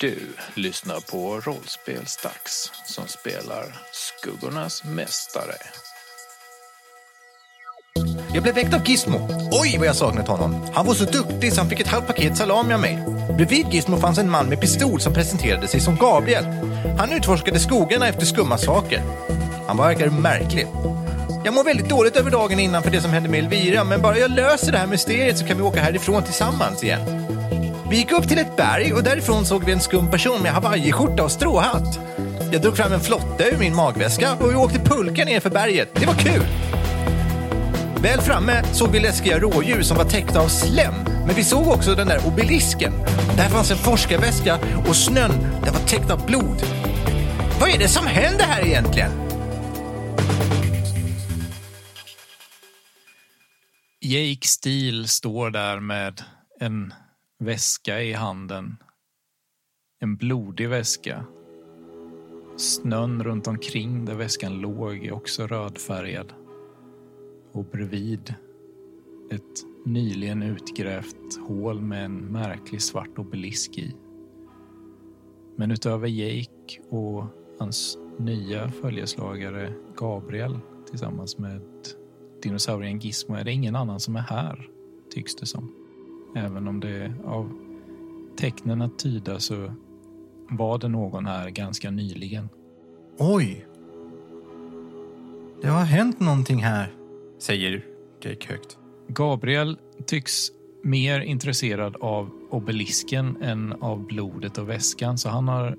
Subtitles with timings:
[0.00, 0.18] Du
[0.54, 5.54] lyssnar på Rollspelsdags som spelar Skuggornas Mästare.
[8.34, 9.28] Jag blev väckt av Gizmo.
[9.52, 10.70] Oj, vad jag saknat honom.
[10.74, 12.98] Han var så duktig så han fick ett halvt paket salami av mig.
[13.36, 16.44] Bredvid Gizmo fanns en man med pistol som presenterade sig som Gabriel.
[16.98, 19.02] Han utforskade skogarna efter skumma saker.
[19.66, 20.66] Han verkar märklig.
[21.44, 24.18] Jag mår väldigt dåligt över dagen innan för det som hände med Elvira, men bara
[24.18, 27.28] jag löser det här mysteriet så kan vi åka härifrån tillsammans igen.
[27.90, 31.24] Vi gick upp till ett berg och därifrån såg vi en skum person med hawaiiskjorta
[31.24, 32.00] och stråhatt.
[32.52, 35.94] Jag drog fram en flotte ur min magväska och vi åkte pulka ner för berget.
[35.94, 36.46] Det var kul!
[38.02, 40.94] Väl framme såg vi läskiga rådjur som var täckta av slem.
[41.26, 42.92] Men vi såg också den där obelisken.
[43.36, 45.32] Där fanns en forskarväska och snön
[45.64, 46.62] den var täckt av blod.
[47.60, 49.10] Vad är det som händer här egentligen?
[54.00, 56.22] Jake Steele står där med
[56.60, 56.92] en
[57.38, 58.76] väska i handen.
[60.00, 61.24] En blodig väska.
[62.56, 66.32] Snön runt omkring där väskan låg är också rödfärgad.
[67.52, 68.34] Och bredvid
[69.30, 73.94] ett nyligen utgrävt hål med en märklig svart obelisk i.
[75.56, 77.24] Men utöver Jake och
[77.58, 80.58] hans nya följeslagare Gabriel
[80.90, 81.62] tillsammans med
[82.42, 84.68] dinosaurien Gizmo är det ingen annan som är här,
[85.10, 85.87] tycks det som.
[86.34, 87.50] Även om det av
[88.36, 89.72] tecknen att tyda så
[90.50, 92.48] var det någon här ganska nyligen.
[93.18, 93.66] Oj.
[95.62, 96.92] Det har hänt någonting här,
[97.38, 97.84] säger
[98.20, 98.78] Jake högt.
[99.08, 100.50] Gabriel tycks
[100.82, 105.76] mer intresserad av obelisken än av blodet och väskan så han har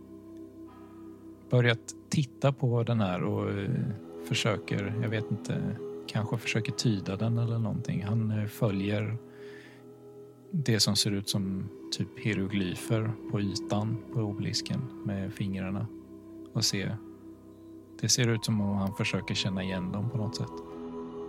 [1.50, 3.70] börjat titta på den här och eh,
[4.28, 5.62] försöker, jag vet inte,
[6.08, 8.04] kanske försöker tyda den eller någonting.
[8.04, 9.18] Han eh, följer
[10.52, 15.88] det som ser ut som typ hieroglyfer på ytan på obelisken med fingrarna
[16.54, 16.92] och se.
[18.02, 20.52] Det ser ut som om han försöker känna igen dem på något sätt.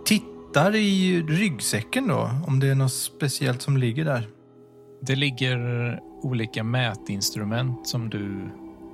[0.05, 4.29] Tittar i ryggsäcken då, om det är något speciellt som ligger där.
[5.01, 8.49] Det ligger olika mätinstrument som du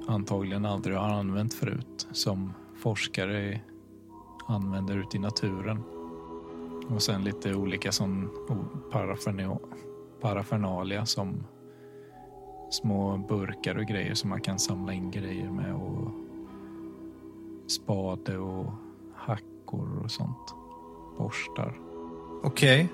[0.08, 3.62] antagligen aldrig har använt förut som forskare
[4.48, 5.84] använder ute i naturen.
[6.90, 8.30] Och sen lite olika som
[8.92, 9.60] parafernal
[10.22, 11.44] parafernalia som
[12.70, 16.12] små burkar och grejer som man kan samla in grejer med och
[17.68, 18.74] spade och
[19.16, 20.54] hackor och sånt.
[21.18, 21.78] Borstar.
[22.44, 22.88] Okej.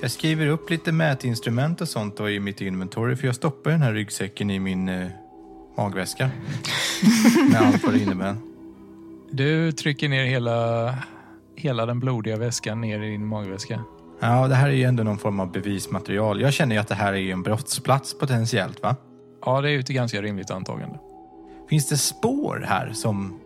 [0.00, 3.82] Jag skriver upp lite mätinstrument och sånt då i mitt inventory för jag stoppar den
[3.82, 5.08] här ryggsäcken i min eh,
[5.76, 6.30] magväska.
[7.50, 8.36] Med allt vad det innebär.
[9.30, 10.94] Du trycker ner hela,
[11.56, 13.84] hela den blodiga väskan ner i din magväska.
[14.20, 16.40] Ja, det här är ju ändå någon form av bevismaterial.
[16.40, 18.96] Jag känner ju att det här är en brottsplats potentiellt, va?
[19.46, 20.98] Ja, det är ju ett ganska rimligt antagande.
[21.70, 23.40] Finns det spår här som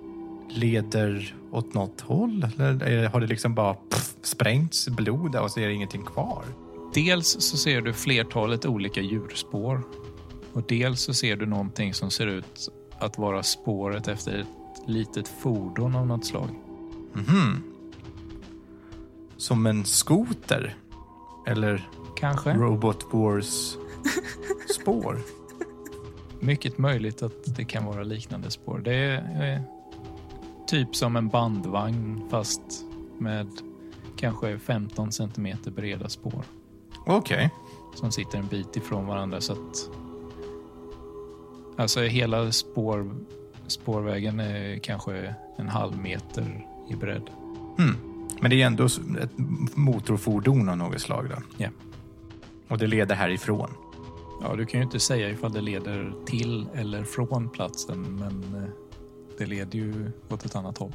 [0.48, 2.46] leder åt något håll?
[2.58, 6.44] Eller har det liksom bara pff, sprängts blod och så är det ingenting kvar?
[6.94, 9.82] Dels så ser du flertalet olika djurspår
[10.52, 12.68] och dels så ser du någonting som ser ut
[12.98, 14.46] att vara spåret efter ett
[14.86, 16.48] litet fordon av något slag.
[17.12, 17.62] Mhm.
[19.38, 20.76] Som en skoter?
[21.46, 22.52] Eller Kanske.
[22.54, 23.76] Robot Wars
[24.80, 25.18] spår?
[26.40, 28.78] Mycket möjligt att det kan vara liknande spår.
[28.84, 29.62] Det är
[30.66, 32.62] typ som en bandvagn fast
[33.18, 33.48] med
[34.16, 36.44] kanske 15 centimeter breda spår
[37.06, 37.50] Okej.
[37.94, 39.90] som sitter en bit ifrån varandra så att
[41.76, 43.14] alltså hela spår,
[43.66, 47.30] spårvägen är kanske en halv meter i bredd.
[47.78, 48.07] Hmm.
[48.40, 48.84] Men det är ändå
[49.20, 49.30] ett
[49.76, 51.36] motorfordon av något slag då?
[51.56, 51.68] Ja.
[52.68, 53.70] Och det leder härifrån?
[54.42, 58.68] Ja, du kan ju inte säga ifall det leder till eller från platsen, men eh,
[59.38, 60.92] det leder ju åt ett annat håll.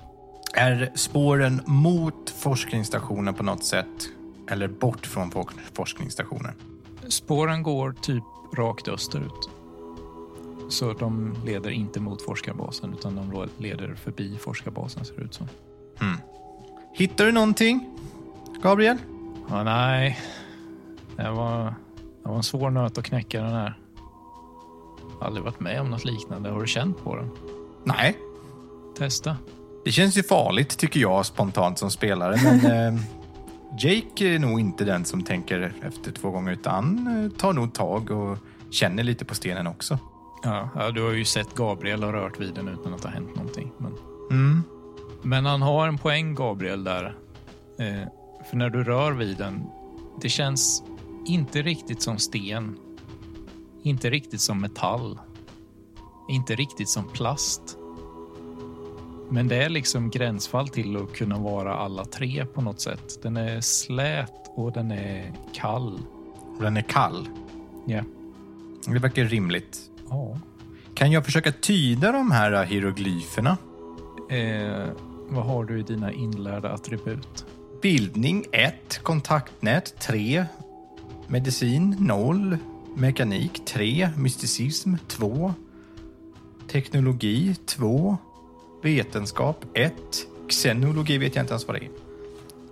[0.56, 4.10] Är spåren mot forskningsstationen på något sätt?
[4.50, 6.54] Eller bort från for- forskningsstationen?
[7.08, 8.24] Spåren går typ
[8.58, 9.50] rakt österut.
[10.70, 15.48] Så de leder inte mot forskarbasen utan de leder förbi forskarbasen ser det ut som.
[16.94, 17.90] Hittar du någonting,
[18.64, 18.98] Gabriel?
[19.50, 20.20] Ja, nej,
[21.16, 21.64] det var,
[22.24, 23.78] det var en svår nöt att knäcka den här.
[25.22, 26.50] Aldrig varit med om något liknande.
[26.50, 27.30] Har du känt på den?
[27.84, 28.18] Nej.
[28.98, 29.38] Testa.
[29.86, 33.02] Det känns ju farligt tycker jag spontant som spelare, men eh,
[33.80, 38.12] Jake är nog inte den som tänker efter två gånger utan eh, tar nog tag
[38.12, 38.38] och
[38.70, 40.00] känner lite på stenen också.
[40.44, 43.14] Ja, ja, du har ju sett Gabriel ha rört vid den utan att det har
[43.16, 43.72] hänt någonting.
[43.78, 43.94] Men,
[44.32, 44.64] Mm.
[45.24, 47.16] Men han har en poäng, Gabriel, där.
[47.80, 48.08] Eh,
[48.50, 49.66] för när du rör vid den,
[50.22, 50.84] det känns
[51.26, 52.78] inte riktigt som sten.
[53.84, 55.20] Inte riktigt som metall.
[56.30, 57.78] inte riktigt som plast.
[59.30, 63.24] Men det är liksom gränsfall till att kunna vara alla tre på något sätt.
[63.24, 66.00] Den är slät och den är kall.
[66.58, 67.28] Och den är kall.
[67.86, 68.02] Ja.
[68.88, 69.80] Det verkar rimligt.
[70.10, 70.40] Ja.
[70.94, 73.58] Kan jag försöka tyda de här hieroglyferna?
[74.30, 74.88] Eh,
[75.34, 77.46] vad har du i dina inlärda attribut?
[77.82, 80.46] Bildning 1, kontaktnät 3,
[81.28, 82.58] medicin 0,
[82.96, 85.54] mekanik 3, mysticism 2,
[86.68, 88.18] teknologi 2,
[88.84, 89.94] vetenskap 1,
[90.50, 91.90] xenologi vet jag inte ens vad det är.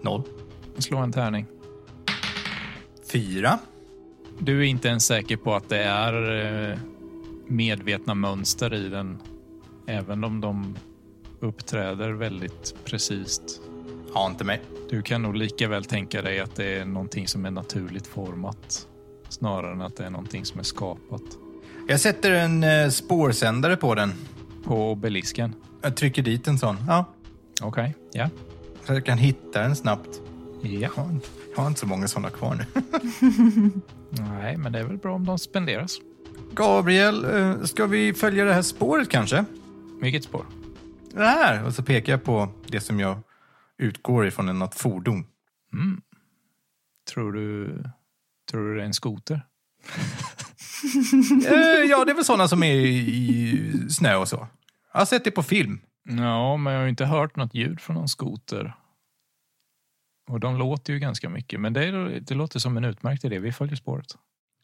[0.01, 0.23] 0.
[0.77, 1.45] Slå en tärning.
[3.11, 3.59] 4.
[4.39, 6.77] Du är inte ens säker på att det är eh,
[7.47, 9.17] medvetna mönster i den,
[9.85, 10.75] även om de
[11.41, 13.41] uppträder väldigt precis.
[14.13, 14.61] Ja, inte mig.
[14.89, 18.87] Du kan nog lika väl tänka dig att det är någonting som är naturligt format
[19.29, 21.21] snarare än att det är någonting som är skapat.
[21.87, 24.13] Jag sätter en eh, spårsändare på den.
[24.63, 25.55] På obelisken?
[25.81, 26.77] Jag trycker dit en sån.
[26.87, 27.05] Ja,
[27.61, 28.29] Okej, ja.
[28.85, 30.21] så jag kan hitta den snabbt.
[30.61, 30.69] Ja.
[30.69, 30.89] Jag
[31.55, 32.81] har, inte så många såna kvar nu.
[34.09, 35.97] Nej, men det är väl bra om de spenderas.
[36.53, 39.45] Gabriel, eh, ska vi följa det här spåret kanske?
[40.01, 40.45] Vilket spår?
[41.13, 41.63] Det här!
[41.65, 43.23] Och så pekar jag på det som jag
[43.77, 45.25] utgår ifrån är något fordon.
[45.73, 46.01] Mm.
[47.13, 47.83] Tror du,
[48.51, 49.45] tror du det är en skoter?
[51.47, 54.47] Eh, ja, det är väl sådana som är i, snö och så.
[54.93, 55.81] Jag har sett det på film.
[56.03, 58.75] Ja, men jag har inte hört något ljud från någon skoter.
[60.29, 63.39] Och de låter ju ganska mycket, men det, det låter som en utmärkt idé.
[63.39, 64.17] Vi följer spåret.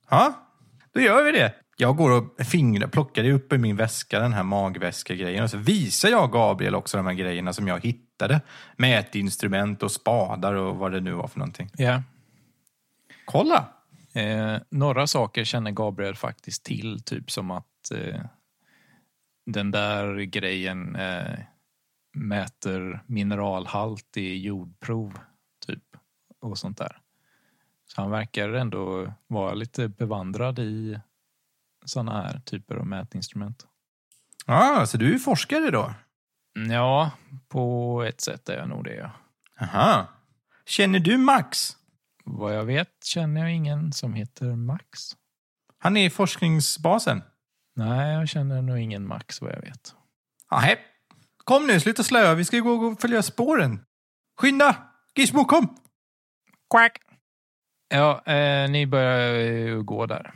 [0.10, 0.34] Ja,
[0.92, 1.54] då gör vi det.
[1.80, 6.10] Jag går och fingrar, plockar upp i min väska den här magväska-grejen och så visar
[6.10, 8.42] jag Gabriel också de här grejerna som jag hittade.
[8.78, 11.70] Mätinstrument och spadar och vad det nu var för någonting.
[11.78, 12.04] Ja.
[13.26, 13.68] Kolla!
[14.14, 18.22] Eh, några saker känner Gabriel faktiskt till, typ som att eh,
[19.46, 21.40] den där grejen eh,
[22.14, 25.20] mäter mineralhalt i jordprov,
[25.66, 25.84] typ,
[26.40, 26.98] och sånt där.
[27.88, 31.00] Så han verkar ändå vara lite bevandrad i
[31.90, 33.66] såna här typer av mätinstrument.
[34.46, 35.94] Ja, så du är forskare då?
[36.58, 37.12] Mm, Ja,
[37.50, 38.96] på ett sätt är jag nog det.
[38.96, 39.12] Ja.
[39.62, 40.08] Aha.
[40.66, 41.78] Känner du Max?
[42.24, 45.00] Vad jag vet känner jag ingen som heter Max.
[45.80, 47.24] Han är i forskningsbasen.
[47.76, 49.96] Nej, jag känner nog ingen Max vad jag vet.
[50.52, 50.78] Nej.
[51.44, 52.34] Kom nu, sluta slöa.
[52.34, 53.80] Vi ska gå och följa spåren.
[54.42, 54.76] Skynda!
[55.16, 55.78] Gizmo, kom!
[56.70, 56.98] Quack!
[57.90, 60.34] Ja, eh, ni börjar gå där.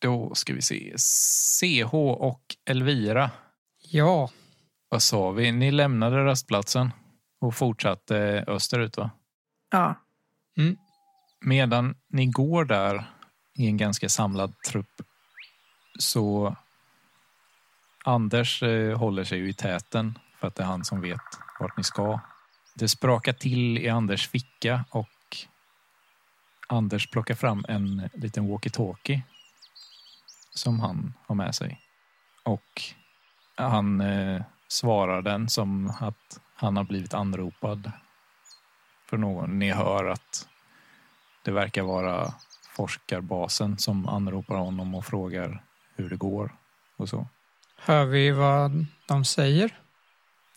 [0.00, 0.94] Då ska vi se.
[0.98, 3.30] CH och Elvira.
[3.82, 4.30] Ja,
[4.88, 5.52] Vad sa vi?
[5.52, 6.92] Ni lämnade rastplatsen
[7.40, 9.10] och fortsatte österut, va?
[9.70, 9.94] Ja.
[11.40, 13.04] Medan ni går där
[13.54, 15.02] i en ganska samlad trupp
[15.98, 16.56] så
[18.04, 21.20] Anders eh, håller sig ju i täten för att det är han som vet
[21.60, 22.20] vart ni ska.
[22.74, 25.36] Det sprakar till i Anders ficka och
[26.68, 29.20] Anders plockar fram en liten walkie-talkie
[30.54, 31.80] som han har med sig.
[32.42, 32.82] Och
[33.54, 37.92] han eh, svarar den som att han har blivit anropad
[39.06, 39.58] för någon.
[39.58, 40.48] Ni hör att
[41.42, 42.34] det verkar vara
[42.76, 45.62] forskarbasen som anropar honom och frågar
[45.96, 46.52] hur det går
[46.96, 47.28] och så.
[47.76, 49.78] hör vi vad de säger?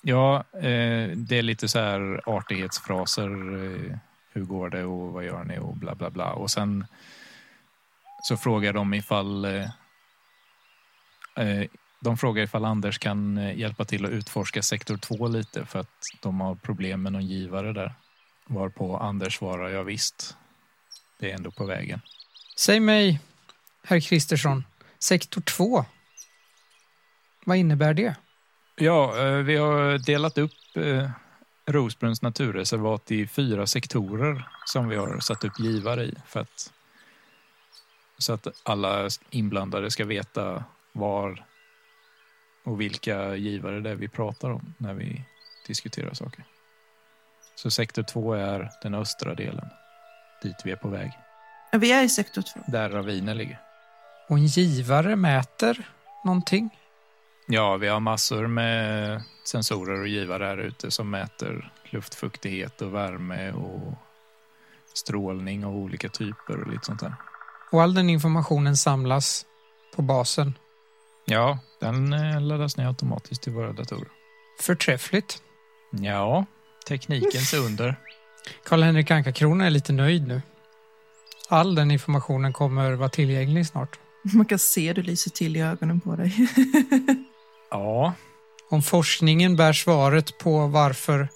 [0.02, 3.30] Ja, eh, det är lite så här artighetsfraser.
[3.66, 3.98] Eh,
[4.34, 6.34] hur går det och vad gör ni och bla bla bla.
[6.34, 6.86] Och sen
[8.24, 9.70] så frågar de ifall eh,
[12.04, 16.00] de frågar ifall Anders kan eh, hjälpa till att utforska sektor 2 lite för att
[16.22, 17.94] de har problem med någon givare där.
[18.46, 20.38] Varpå Anders svarar ja visst.
[21.20, 22.02] Det är ändå på vägen.
[22.58, 23.20] Säg mig,
[23.84, 24.64] herr Kristersson,
[25.00, 25.86] sektor 2.
[27.46, 28.16] Vad innebär det?
[28.76, 31.10] Ja, eh, vi har delat upp eh,
[31.66, 36.74] Rosbrunns naturreservat i fyra sektorer som vi har satt upp givare i för att
[38.18, 40.64] så att alla inblandade ska veta
[40.94, 41.46] var
[42.66, 45.26] och vilka givare det är vi pratar om när vi
[45.68, 46.46] diskuterar saker.
[47.56, 49.70] Så sektor två är den östra delen,
[50.44, 51.12] dit vi är på väg,
[51.72, 52.60] Ja, Vi är i sektor 2.
[52.68, 53.60] där ravinen ligger.
[54.30, 55.90] Och en givare mäter
[56.24, 56.70] någonting?
[57.48, 63.52] Ja, vi har massor med sensorer och givare här ute som mäter luftfuktighet och värme
[63.52, 63.94] och
[64.94, 67.16] strålning av olika typer och lite sånt där.
[67.72, 69.46] Och all den informationen samlas
[69.96, 70.54] på basen.
[71.26, 74.08] Ja, den eh, laddas ner automatiskt till våra datorer.
[74.62, 75.42] Förträffligt.
[75.92, 76.46] Ja,
[76.88, 77.96] teknikens under.
[78.66, 80.42] Karl-Henrik Anka-Krona är lite nöjd nu.
[81.50, 84.00] All den informationen kommer vara tillgänglig snart.
[84.34, 86.36] Man kan se det lyser till i ögonen på dig.
[87.70, 88.14] Ja,
[88.70, 91.28] Om forskningen bär svaret på varför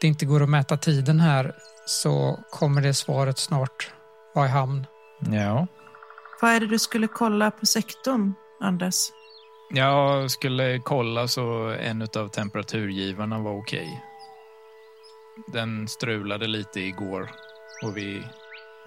[0.00, 1.54] det inte går att mäta tiden här
[1.86, 3.92] så kommer det svaret snart
[4.34, 4.86] vara i hamn.
[5.30, 5.66] ja.
[6.42, 9.12] Vad är det du skulle kolla på sektorn, Anders?
[9.70, 14.02] Jag skulle kolla så en av temperaturgivarna var okej.
[15.46, 17.30] Den strulade lite igår
[17.82, 18.26] och vi,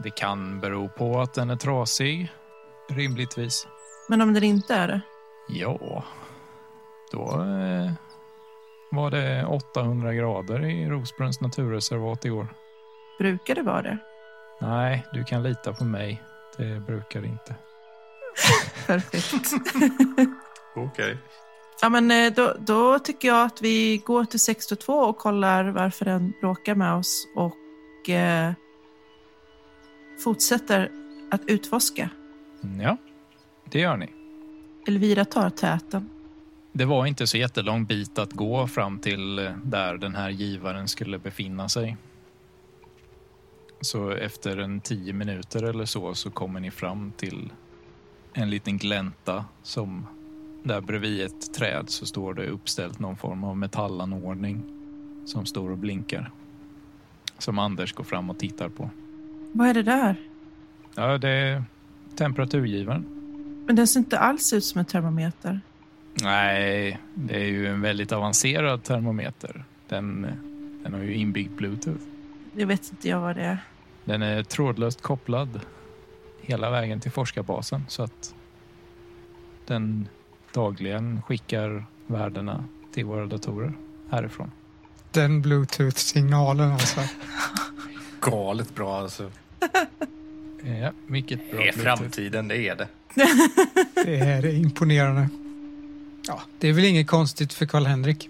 [0.04, 2.32] det kan bero på att den är trasig,
[2.90, 3.68] rimligtvis.
[4.10, 5.02] Men om den inte är det?
[5.48, 6.04] Ja,
[7.12, 7.92] då eh,
[8.92, 12.48] var det 800 grader i Rosbrunns naturreservat igår.
[13.20, 13.98] Brukar det vara det?
[14.62, 16.24] Nej, du kan lita på mig.
[16.58, 17.56] Det brukar det inte.
[18.88, 19.54] Perfekt.
[20.76, 21.18] Okej.
[21.82, 26.06] ja, men eh, då, då tycker jag att vi går till 622 och kollar varför
[26.06, 28.52] den bråkar med oss och eh,
[30.24, 30.92] fortsätter
[31.32, 32.10] att utforska.
[32.82, 32.98] Ja,
[33.72, 34.10] det gör ni.
[34.88, 36.10] Elvira tar täten.
[36.72, 40.88] Det var inte så jättelång bit att gå fram till eh, där den här givaren
[40.88, 41.98] skulle befinna sig.
[43.82, 47.52] Så efter en tio minuter eller så så kommer ni fram till
[48.38, 50.08] en liten glänta som
[50.64, 54.64] där bredvid ett träd så står det uppställt någon form av metallanordning
[55.26, 56.32] som står och blinkar.
[57.38, 58.90] Som Anders går fram och tittar på.
[59.52, 60.16] Vad är det där?
[60.96, 61.64] Ja, det är
[62.16, 63.06] temperaturgivaren.
[63.66, 65.62] Men den ser inte alls ut som en termometer.
[66.22, 69.64] Nej, det är ju en väldigt avancerad termometer.
[69.88, 70.28] Den,
[70.84, 72.04] den har ju inbyggd bluetooth.
[72.54, 73.58] Det vet inte jag vad det är.
[74.06, 75.60] Den är trådlöst kopplad
[76.48, 78.36] hela vägen till forskarbasen så att
[79.66, 80.08] den
[80.54, 82.64] dagligen skickar värdena
[82.94, 83.74] till våra datorer
[84.10, 84.52] härifrån.
[85.12, 87.02] Den bluetooth-signalen alltså.
[88.22, 89.32] Galet bra alltså.
[90.82, 92.88] Ja, mycket bra Det är framtiden, det är det.
[94.06, 95.30] Det här är imponerande.
[96.28, 98.30] Ja, det är väl inget konstigt för Karl-Henrik.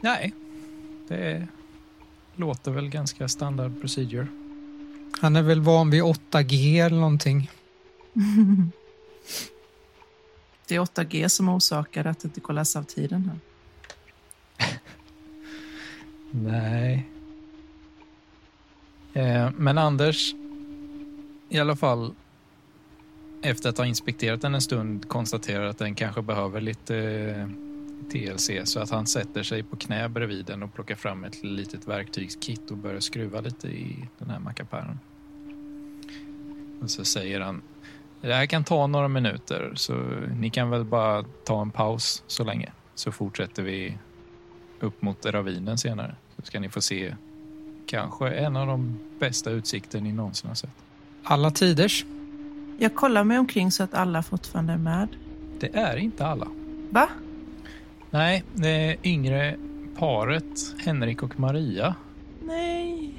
[0.00, 0.34] Nej,
[1.08, 1.46] det
[2.36, 4.26] låter väl ganska standard procedure.
[5.20, 7.50] Han är väl van vid 8G eller någonting.
[10.66, 13.30] Det är 8G som orsakar att det inte går läsa av tiden
[14.58, 14.70] här.
[16.30, 17.08] Nej.
[19.12, 20.34] Eh, men Anders,
[21.48, 22.14] i alla fall
[23.42, 27.48] efter att ha inspekterat den en stund konstaterar att den kanske behöver lite eh,
[28.04, 31.88] TLC så att han sätter sig på knä bredvid den och plockar fram ett litet
[31.88, 34.98] verktygskit och börjar skruva lite i den här mackapären.
[36.82, 37.62] Och så säger han
[38.20, 39.94] det här kan ta några minuter så
[40.40, 43.98] ni kan väl bara ta en paus så länge så fortsätter vi
[44.80, 46.16] upp mot ravinen senare.
[46.36, 47.16] Så ska ni få se
[47.86, 50.70] kanske en av de bästa utsikter ni någonsin har sett.
[51.22, 52.04] Alla tiders.
[52.78, 55.08] Jag kollar mig omkring så att alla fortfarande är med.
[55.60, 56.48] Det är inte alla.
[56.90, 57.08] Va?
[58.14, 59.56] Nej, det yngre
[59.98, 61.94] paret Henrik och Maria
[62.42, 63.14] Nej.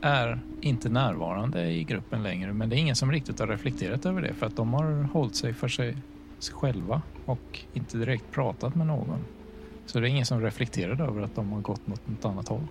[0.00, 2.52] är inte närvarande i gruppen längre.
[2.52, 5.34] Men det är ingen som riktigt har reflekterat över det för att de har hållit
[5.34, 5.96] sig för sig,
[6.52, 9.24] själva och inte direkt pratat med någon.
[9.86, 12.66] Så det är ingen som reflekterar över att de har gått mot något annat håll.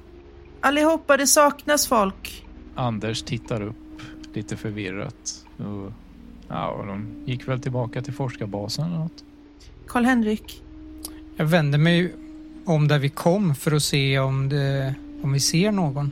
[0.62, 2.48] Allihopa, det saknas folk.
[2.75, 4.01] Anders tittar upp
[4.34, 5.46] lite förvirrat.
[5.58, 5.92] Och,
[6.48, 9.24] ja, och de gick väl tillbaka till forskarbasen eller något.
[9.88, 10.63] Karl-Henrik,
[11.39, 12.13] Jag vänder mig
[12.65, 16.12] om där vi kom för att se om, det, om vi ser någon.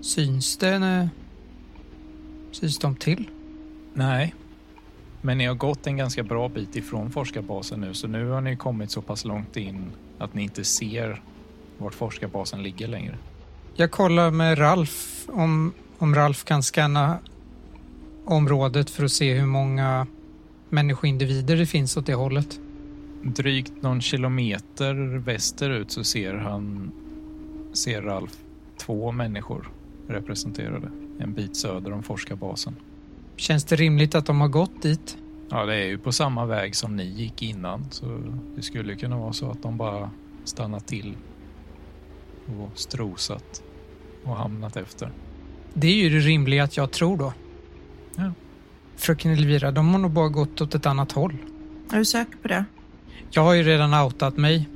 [0.00, 1.08] Syns det?
[2.50, 3.28] Syns de till?
[3.94, 4.34] Nej,
[5.20, 8.56] men ni har gått en ganska bra bit ifrån forskarbasen nu så nu har ni
[8.56, 9.84] kommit så pass långt in
[10.18, 11.22] att ni inte ser
[11.78, 13.18] vart forskarbasen ligger längre.
[13.74, 17.18] Jag kollar med Ralf om, om Ralf kan scanna
[18.24, 20.06] området för att se hur många
[20.68, 22.60] människoindivider det finns åt det hållet.
[23.22, 26.92] Drygt någon kilometer västerut så ser han,
[27.72, 28.36] ser Ralf
[28.76, 29.70] två människor
[30.08, 32.76] representerade en bit söder om forskarbasen.
[33.36, 35.18] Känns det rimligt att de har gått dit?
[35.50, 38.20] Ja, det är ju på samma väg som ni gick innan så
[38.56, 40.10] det skulle kunna vara så att de bara
[40.44, 41.16] stannat till
[42.46, 43.62] och strosat
[44.24, 45.10] och hamnat efter.
[45.74, 47.32] Det är ju det rimliga att jag tror då.
[48.16, 48.32] Ja.
[48.96, 51.36] Fröken Elvira, de har nog bara gått åt ett annat håll.
[51.92, 52.64] är du säker på det?
[53.30, 54.68] Jag har ju redan outat mig.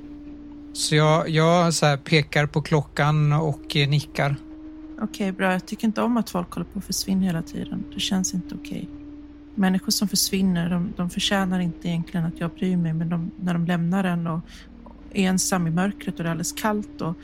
[0.73, 4.37] Så jag, jag så pekar på klockan och eh, nickar.
[5.01, 5.53] Okej, bra.
[5.53, 7.85] Jag tycker inte om att folk håller på att försvinna hela tiden.
[7.95, 8.89] Det känns inte okej.
[9.55, 13.53] Människor som försvinner, de, de förtjänar inte egentligen att jag bryr mig, men de, när
[13.53, 14.41] de lämnar en och,
[15.13, 17.15] är ensam i mörkret och det är alldeles kallt och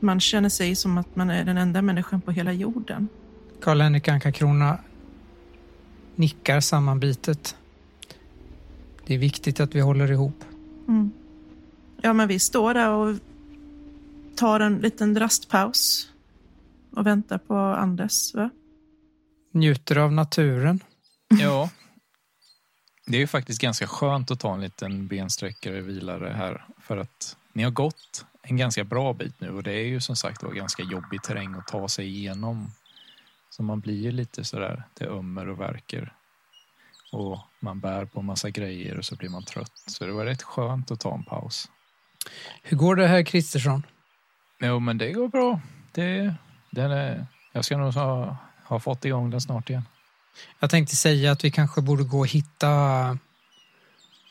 [0.00, 3.08] man känner sig som att man är den enda människan på hela jorden.
[3.60, 4.78] Karl-Henrik Anka-Krona
[6.14, 7.56] nickar sammanbitet.
[9.08, 10.44] Det är viktigt att vi håller ihop.
[10.88, 11.12] Mm.
[12.02, 13.16] Ja, men vi står där och
[14.36, 16.12] tar en liten rastpaus
[16.92, 18.50] och väntar på Anders, va?
[19.52, 20.80] Njuter av naturen.
[21.40, 21.70] Ja.
[23.06, 26.64] Det är ju faktiskt ganska skönt att ta en liten bensträckare vilare här.
[26.80, 30.16] För att ni har gått en ganska bra bit nu och det är ju som
[30.16, 32.72] sagt var ganska jobbig terräng att ta sig igenom.
[33.50, 36.14] Så man blir ju lite sådär, det ömmer och verkar.
[37.12, 39.72] Och man bär på massa grejer och så blir man trött.
[39.86, 41.68] Så det var rätt skönt att ta en paus.
[42.62, 43.86] Hur går det här Kristersson?
[44.60, 45.60] Jo, men det går bra.
[45.92, 46.34] Det,
[46.70, 49.84] den är, jag ska nog ha, ha fått igång den snart igen.
[50.58, 53.18] Jag tänkte säga att vi kanske borde gå och hitta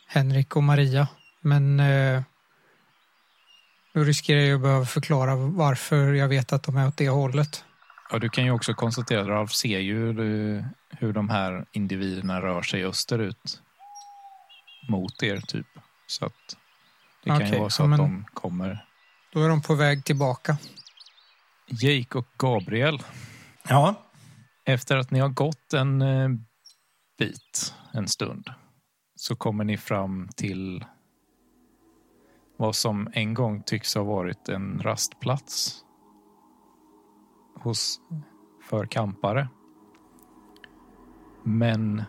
[0.08, 1.08] Henrik och Maria.
[1.42, 2.22] Men eh,
[3.94, 7.64] då riskerar jag att behöva förklara varför jag vet att de är åt det hållet.
[8.12, 10.14] Ja, du kan ju också konstatera Ralf ser ju
[10.90, 13.62] hur, de här individerna rör sig österut
[14.90, 15.68] mot er, typ.
[16.08, 16.58] Så att
[17.24, 18.86] det kan ju vara så ja, men- att de kommer.
[19.34, 20.58] Då är de på väg tillbaka.
[21.68, 23.04] Jake och Gabriel,
[23.70, 23.96] Ja,
[24.66, 26.30] efter att ni har gått en eh,
[27.20, 28.50] bit, en stund,
[29.16, 30.86] så kommer ni fram till
[32.58, 35.84] vad som en gång tycks ha varit en rastplats
[37.60, 38.02] hos,
[38.62, 39.48] för kampare.
[41.44, 42.04] Men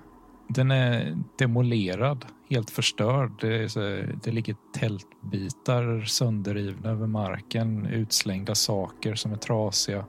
[0.49, 3.33] den är demolerad, helt förstörd.
[3.41, 3.81] Det, så,
[4.23, 10.05] det ligger tältbitar sönderrivna över marken, utslängda saker som är trasiga.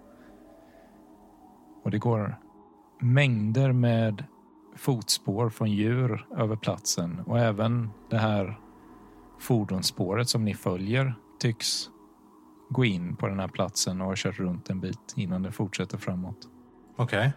[1.84, 2.40] Och det går
[3.00, 4.24] mängder med
[4.76, 8.60] fotspår från djur över platsen och även det här
[9.40, 11.90] fordonsspåret som ni följer tycks
[12.70, 15.98] gå in på den här platsen och har kört runt en bit innan det fortsätter
[15.98, 16.48] framåt.
[16.96, 17.32] okej.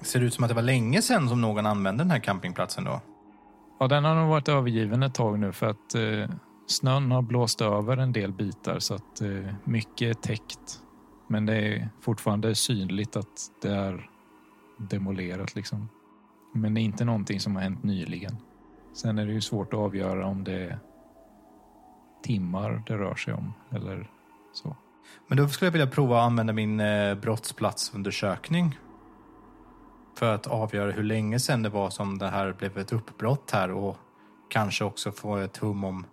[0.00, 2.84] Ser det ut som att det var länge sedan som någon använde den här campingplatsen
[2.84, 3.00] då?
[3.80, 6.30] Ja, den har nog varit övergiven ett tag nu för att eh,
[6.66, 10.80] snön har blåst över en del bitar så att eh, mycket är täckt.
[11.26, 14.10] Men det är fortfarande synligt att det är
[14.78, 15.88] demolerat liksom.
[16.54, 18.36] Men det är inte någonting som har hänt nyligen.
[18.94, 20.78] Sen är det ju svårt att avgöra om det är
[22.22, 24.10] timmar det rör sig om eller
[24.52, 24.76] så.
[25.28, 28.78] Men då skulle jag vilja prova att använda min eh, brottsplatsundersökning
[30.16, 33.70] för att avgöra hur länge sedan det var som det här blev ett uppbrott här
[33.70, 33.96] och
[34.48, 36.06] kanske också få ett hum om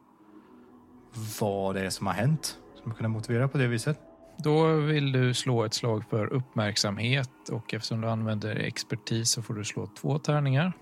[1.40, 4.00] vad det är som har hänt som kunna motivera på det viset.
[4.38, 9.54] Då vill du slå ett slag för uppmärksamhet och eftersom du använder expertis så får
[9.54, 10.74] du slå två tärningar.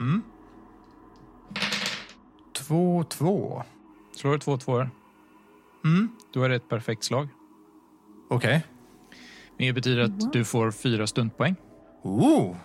[0.00, 0.22] Mm.
[2.56, 3.62] Två, två.
[4.16, 4.90] Slår du två tvåor,
[5.84, 6.08] Mm.
[6.32, 7.28] då är det ett perfekt slag.
[8.30, 8.66] Okej.
[9.58, 11.56] Det betyder att du får fyra stundpoäng
[12.02, 12.56] Oh.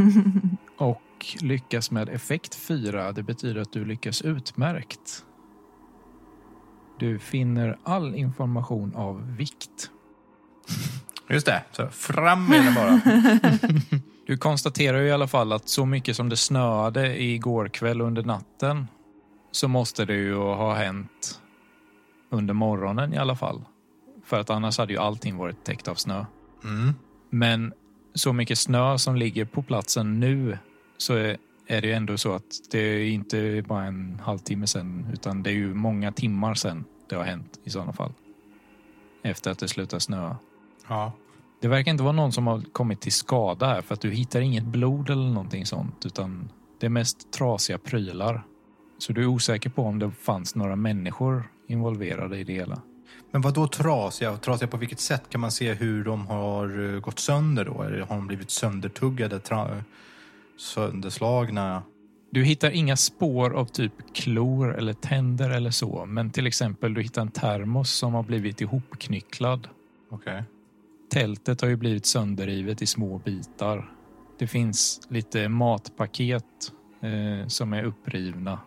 [0.76, 1.02] och
[1.40, 3.12] lyckas med effekt fyra.
[3.12, 5.24] Det betyder att du lyckas utmärkt.
[6.98, 9.90] Du finner all information av vikt.
[11.28, 11.64] Just det.
[11.72, 13.00] Så fram med den bara.
[14.26, 18.22] Du konstaterar ju i alla fall att så mycket som det snöade igår kväll under
[18.22, 18.86] natten
[19.50, 21.40] så måste det ju ha hänt
[22.34, 23.64] under morgonen i alla fall.
[24.24, 26.24] För att annars hade ju allting varit täckt av snö.
[26.64, 26.94] Mm.
[27.30, 27.72] Men
[28.14, 30.58] så mycket snö som ligger på platsen nu
[30.96, 35.06] så är, är det ju ändå så att det är inte bara en halvtimme sen
[35.12, 38.12] utan det är ju många timmar sen det har hänt i sådana fall.
[39.22, 40.36] Efter att det slutar snöa.
[40.88, 41.12] Ja.
[41.60, 44.40] Det verkar inte vara någon som har kommit till skada här för att du hittar
[44.40, 46.48] inget blod eller någonting sånt utan
[46.80, 48.42] det är mest trasiga prylar.
[48.98, 52.82] Så du är osäker på om det fanns några människor involverade i det hela.
[53.30, 54.36] Men vad då trasiga?
[54.36, 55.22] Trasiga på vilket sätt?
[55.28, 57.82] Kan man se hur de har eh, gått sönder då?
[57.82, 59.40] Eller har de blivit söndertuggade,
[60.56, 61.82] sönderslagna?
[62.30, 66.06] Du hittar inga spår av typ klor eller tänder eller så.
[66.06, 69.68] Men till exempel du hittar en termos som har blivit ihopknycklad.
[70.10, 70.42] Okej.
[71.10, 73.92] Tältet har ju blivit sönderrivet i små bitar.
[74.38, 78.58] Det finns lite matpaket eh, som är upprivna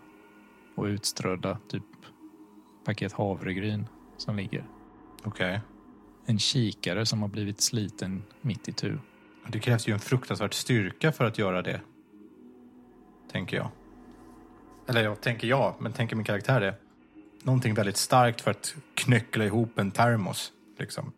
[0.75, 1.57] och utströdda.
[1.69, 1.83] Typ
[2.87, 4.65] paket havregryn som ligger.
[5.23, 5.61] Okej.
[6.25, 8.99] En kikare som har blivit sliten mitt i tur.
[9.47, 11.81] Det krävs ju en fruktansvärd styrka för att göra det.
[13.31, 13.69] Tänker jag.
[14.87, 16.75] Eller ja, tänker jag, men tänker min karaktär det.
[17.43, 20.51] Någonting väldigt starkt för att knöckla ihop en termos.
[20.79, 21.11] Liksom.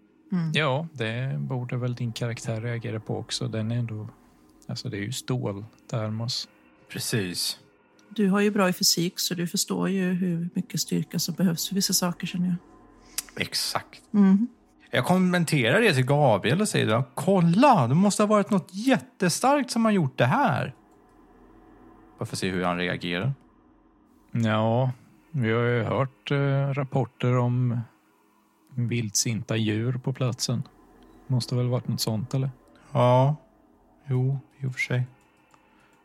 [0.53, 3.47] Ja, det borde väl din karaktär reagera på också.
[3.47, 4.09] Den är ändå...
[4.67, 6.49] Alltså det är ju ståltermos.
[6.87, 7.59] Precis.
[8.19, 11.67] Du har ju bra i fysik så du förstår ju hur mycket styrka som behövs
[11.67, 12.55] för vissa saker känner jag.
[13.41, 14.01] Exakt.
[14.13, 14.47] Mm.
[14.91, 19.71] Jag kommenterar det till Gabriel och säger då, kolla, det måste ha varit något jättestarkt
[19.71, 20.75] som har gjort det här.
[22.17, 23.33] Bara för att se hur han reagerar.
[24.31, 24.91] Ja,
[25.31, 27.81] vi har ju hört eh, rapporter om
[28.75, 30.63] vildsinta djur på platsen.
[31.27, 32.49] Måste väl varit något sånt eller?
[32.91, 33.35] Ja,
[34.05, 35.03] jo, i och för sig.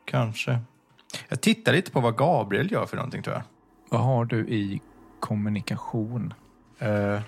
[0.04, 0.60] Kanske.
[1.28, 3.42] Jag tittar lite på vad Gabriel gör för någonting tror jag.
[3.88, 4.80] Vad har du i
[5.20, 6.34] kommunikation?
[6.78, 7.20] Eh,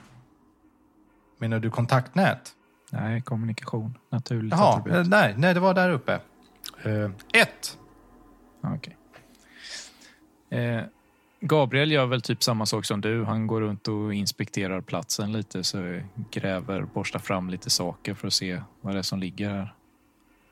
[1.39, 2.53] menar du kontaktnät?
[2.91, 3.99] Nej, kommunikation.
[4.11, 4.95] Naturligt Jaha, attribut.
[4.99, 6.21] eh, nej, nej, det var där uppe.
[6.85, 7.11] Eh,
[7.43, 7.79] ett.
[8.61, 8.97] Okej.
[10.51, 10.83] Eh,
[11.41, 13.25] Gabriel gör väl typ samma sak som du.
[13.25, 18.33] Han går runt och inspekterar platsen lite, så gräver, borstar fram lite saker för att
[18.33, 19.75] se vad det är som ligger här.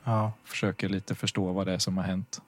[0.04, 0.32] Ja.
[0.44, 2.40] Försöker lite förstå vad det är som har hänt.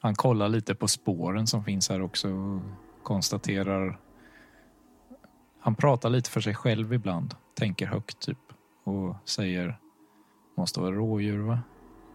[0.00, 2.60] Han kollar lite på spåren som finns här också och
[3.02, 3.98] konstaterar...
[5.60, 8.38] Han pratar lite för sig själv ibland, tänker högt typ
[8.84, 9.78] och säger
[10.56, 11.58] måste vara rådjur va?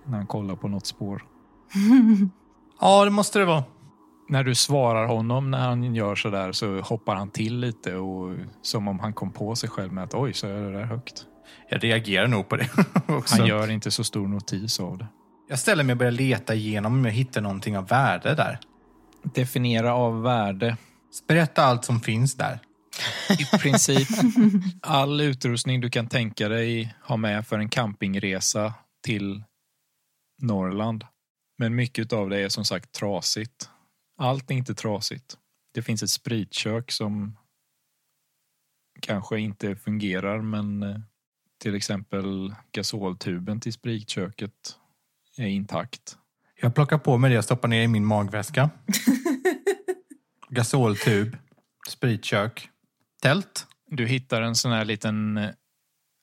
[0.06, 1.26] När han kollar på något spår.
[2.82, 3.64] ja, det måste det vara.
[4.30, 8.36] när du svarar honom när han gör så där så hoppar han till lite och
[8.62, 11.26] som om han kom på sig själv med att oj, så är det där högt.
[11.70, 12.70] Jag reagerar nog på det
[13.08, 13.38] också.
[13.38, 15.08] Han gör inte så stor notis av det.
[15.48, 18.60] Jag ställer mig och börjar leta igenom om jag hittar någonting av värde där.
[19.24, 20.78] Definiera av värde.
[21.28, 22.60] Berätta allt som finns där.
[23.40, 24.08] I princip
[24.82, 29.44] all utrustning du kan tänka dig ha med för en campingresa till
[30.42, 31.04] Norrland.
[31.58, 33.70] Men mycket av det är som sagt trasigt.
[34.18, 35.38] Allt är inte trasigt.
[35.74, 37.38] Det finns ett spritkök som
[39.02, 40.98] kanske inte fungerar men eh,
[41.62, 44.78] till exempel gasoltuben till spritköket
[45.38, 46.18] är intakt.
[46.62, 48.70] Jag plockar på mig det jag stoppar ner i min magväska.
[50.50, 51.38] Gasoltub,
[51.88, 52.70] spritkök,
[53.22, 53.68] tält.
[53.88, 55.50] Du hittar en sån här liten eh,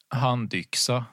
[0.08, 1.04] handyxa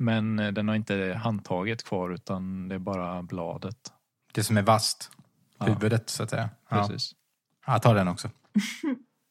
[0.00, 3.92] men eh, den har inte handtaget kvar utan det är bara bladet.
[4.32, 5.10] Det som är vasst.
[5.58, 5.66] Ja.
[5.66, 6.50] Huvudet, så att säga.
[6.68, 6.86] Ja.
[6.88, 7.12] Precis.
[7.66, 8.30] Jag tar den också.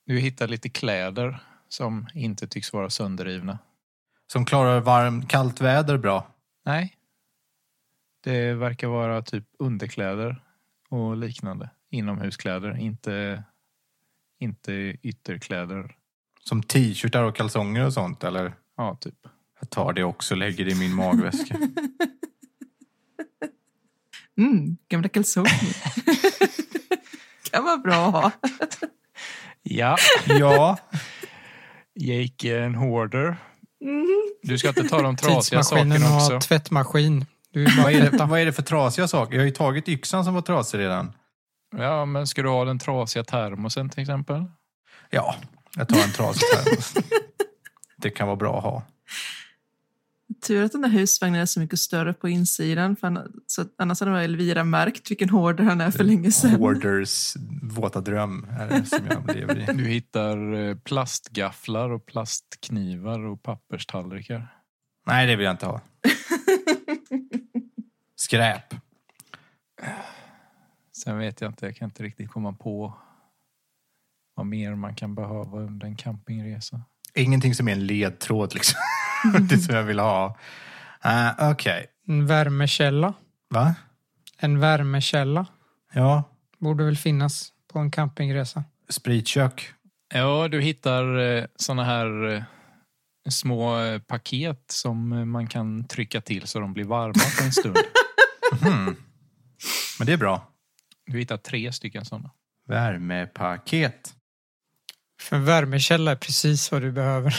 [0.06, 3.60] Du hittar lite kläder som inte tycks vara sönderrivna.
[4.32, 6.28] Som klarar varm, kallt väder bra.
[6.66, 6.96] Nej.
[8.24, 10.44] Det verkar vara typ underkläder
[10.90, 11.70] och liknande.
[11.90, 13.44] Inomhuskläder, inte,
[14.40, 15.96] inte ytterkläder.
[16.42, 18.54] Som t-shirtar och kalsonger och sånt, eller?
[18.78, 19.16] Ja, typ.
[19.60, 21.58] Jag tar det också och lägger det i min magväska.
[24.38, 25.52] Mm, gamla kalsonger.
[27.52, 28.32] kan vara bra att ha.
[29.64, 30.78] Ja, ja,
[31.96, 33.38] Jake är en hoarder.
[33.82, 34.08] Mm.
[34.44, 36.48] Du ska inte ta de trasiga Tidsmaskinen sakerna och också.
[36.48, 37.26] tvättmaskin.
[37.54, 39.34] Du vad är, det, vad är det för trasiga saker?
[39.34, 41.12] Jag har ju tagit yxan som var trasig redan.
[41.78, 44.46] Ja, men ska du ha den trasiga termosen till exempel?
[45.10, 45.36] Ja,
[45.76, 46.94] jag tar en trasig termos.
[47.98, 48.84] Det kan vara bra att ha.
[50.48, 52.96] Tur att den där husvagnen är så mycket större på insidan.
[52.96, 56.52] För annars, så annars hade Elvira märkt vilken hoarder han är för länge sedan.
[56.52, 59.74] Hoarders våta dröm är det som jag lever i.
[59.74, 64.48] Du hittar eh, plastgafflar och plastknivar och papperstallrikar.
[65.08, 65.82] Nej, det vill jag inte ha.
[68.30, 68.74] Skräp.
[71.04, 72.94] Sen vet jag inte, jag kan inte riktigt komma på
[74.36, 76.82] vad mer man kan behöva under en campingresa.
[77.14, 78.80] Ingenting som är en ledtråd liksom.
[79.50, 80.38] det som jag vill ha.
[81.06, 81.86] Uh, Okej.
[82.08, 83.14] En värmekälla.
[83.50, 83.76] Va?
[84.38, 85.46] En värmekälla
[85.94, 86.24] Ja.
[86.58, 88.64] borde väl finnas på en campingresa.
[88.90, 89.74] Spritkök.
[90.14, 92.44] Ja, du hittar eh, såna här eh,
[93.30, 97.52] små eh, paket som eh, man kan trycka till så de blir varma på en
[97.52, 97.78] stund.
[98.52, 98.96] Mhm.
[100.00, 100.48] Men det är bra.
[101.06, 102.32] Du hittar tre stycken sådana.
[102.68, 104.14] Värmepaket.
[105.22, 107.36] För en värmekälla är precis vad du behöver.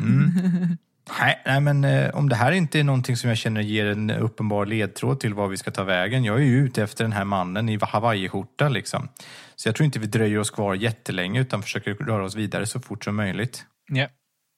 [0.00, 0.78] Mm.
[1.20, 4.10] Nej, nej, men eh, om det här inte är någonting som jag känner ger en
[4.10, 6.24] uppenbar ledtråd till var vi ska ta vägen.
[6.24, 9.08] Jag är ju ute efter den här mannen i hawaiiskjorta liksom.
[9.56, 12.80] Så jag tror inte vi dröjer oss kvar jättelänge utan försöker röra oss vidare så
[12.80, 13.66] fort som möjligt.
[13.92, 14.08] Ja,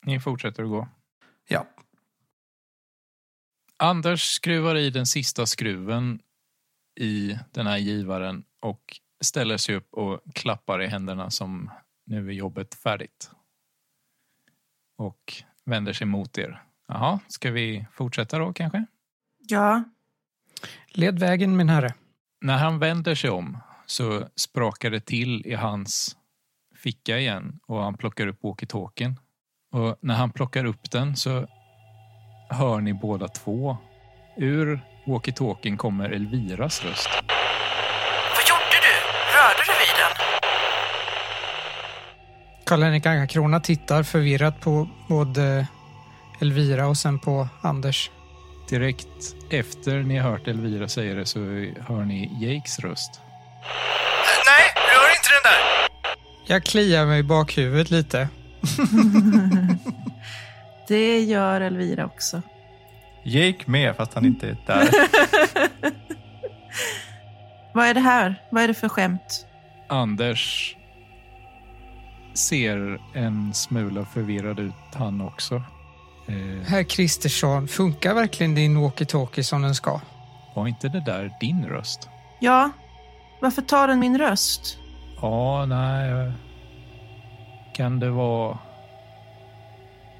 [0.06, 0.88] ni fortsätter att gå.
[3.76, 6.20] Anders skruvar i den sista skruven
[7.00, 11.70] i den här givaren och ställer sig upp och klappar i händerna som
[12.06, 13.30] nu är jobbet färdigt.
[14.98, 16.62] Och vänder sig mot er.
[16.88, 18.86] Jaha, ska vi fortsätta då kanske?
[19.38, 19.84] Ja,
[20.88, 21.94] Led vägen min herre.
[22.40, 26.16] När han vänder sig om så sprakar det till i hans
[26.76, 29.16] ficka igen och han plockar upp walkie-talkien.
[29.72, 31.46] Och när han plockar upp den så
[32.48, 33.76] hör ni båda två.
[34.36, 37.08] Ur walkie-talkien kommer Elviras röst.
[38.34, 38.94] Vad gjorde du?
[39.36, 40.40] Rörde du vid den?
[42.66, 45.66] Karl-Henrik Anka-Krona tittar förvirrat på både
[46.40, 48.10] Elvira och sen på Anders.
[48.68, 51.38] Direkt efter ni har hört Elvira säga det så
[51.88, 53.20] hör ni Jakes röst.
[54.46, 54.84] Nej,
[55.42, 56.54] där!
[56.54, 58.28] Jag kliar mig i bakhuvudet lite.
[60.88, 62.42] Det gör Elvira också.
[63.22, 64.88] Jake med, fast han inte är där.
[67.74, 68.42] Vad är det här?
[68.50, 69.46] Vad är det för skämt?
[69.88, 70.76] Anders
[72.34, 75.54] ser en smula förvirrad ut han också.
[76.28, 80.00] Eh, Herr Kristersson, funkar verkligen din walkie-talkie som den ska?
[80.54, 82.08] var inte det där din röst?
[82.40, 82.70] Ja,
[83.40, 84.78] varför tar den min röst?
[85.20, 86.32] Ja, nej.
[87.74, 88.58] Kan det vara...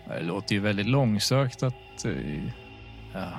[0.08, 2.04] Det låter ju väldigt långsökt att...
[2.04, 2.12] eh,
[3.14, 3.30] Ja.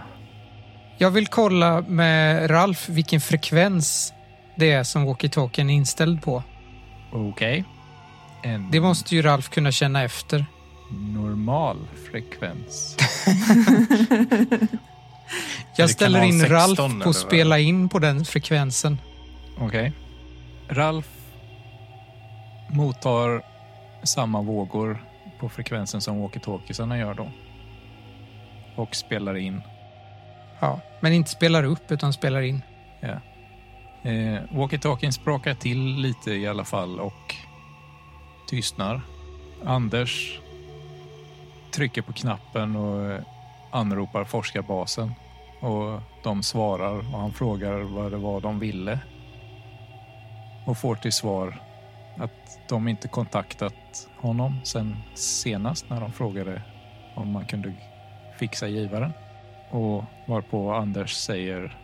[0.97, 4.13] Jag vill kolla med Ralf vilken frekvens
[4.55, 6.43] det är som walkie-talkien är inställd på.
[7.11, 7.63] Okej.
[8.43, 10.45] En Det måste ju Ralf kunna känna efter.
[10.91, 11.77] normal
[12.11, 12.97] frekvens.
[15.77, 18.97] Jag ställer in 16 Ralf på att spela in på den frekvensen.
[19.59, 19.93] Okej.
[20.69, 21.07] Ralf
[22.69, 23.41] mottar
[24.03, 25.03] samma vågor
[25.39, 27.31] på frekvensen som walkie-talkiesarna gör då.
[28.75, 29.61] Och spelar in.
[30.59, 32.61] Ja, men inte spelar upp utan spelar in.
[32.99, 33.19] Ja.
[34.09, 37.35] Eh, walkie-talkien sprakar till lite i alla fall och
[38.47, 39.01] tystnar.
[39.65, 40.39] Anders
[41.71, 43.19] trycker på knappen och
[43.71, 45.13] anropar forskarbasen.
[45.59, 48.99] Och de svarar och han frågar vad det var de ville.
[50.65, 51.64] Och får till svar
[52.17, 56.61] att de inte kontaktat honom sen senast när de frågade
[57.15, 57.73] om man kunde
[58.39, 59.13] fixa givaren.
[59.69, 61.77] Och varpå Anders säger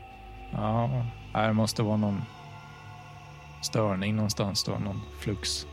[0.52, 2.22] ja, det måste vara någon
[3.64, 5.66] störning någonstans då, någon flux.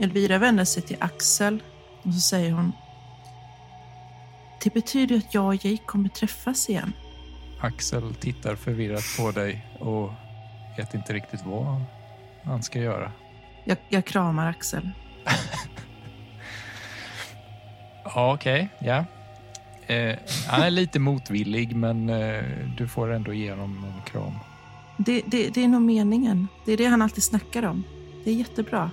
[0.00, 1.62] Elvira vänder sig till Axel
[2.02, 2.72] och så säger hon.
[4.64, 6.92] Det betyder att jag och Jake kommer träffas igen.
[7.60, 10.10] Axel tittar förvirrat på dig och
[10.76, 11.82] vet inte riktigt vad
[12.44, 13.12] han ska göra.
[13.64, 14.90] Jag, jag kramar Axel.
[18.04, 18.68] Ja, okej.
[18.78, 19.04] Ja.
[19.86, 22.44] Eh, han är lite motvillig, men eh,
[22.76, 24.38] du får ändå ge honom en kram.
[24.96, 26.48] Det, det, det är nog meningen.
[26.64, 27.84] Det är det han alltid snackar om.
[28.24, 28.90] Det är jättebra.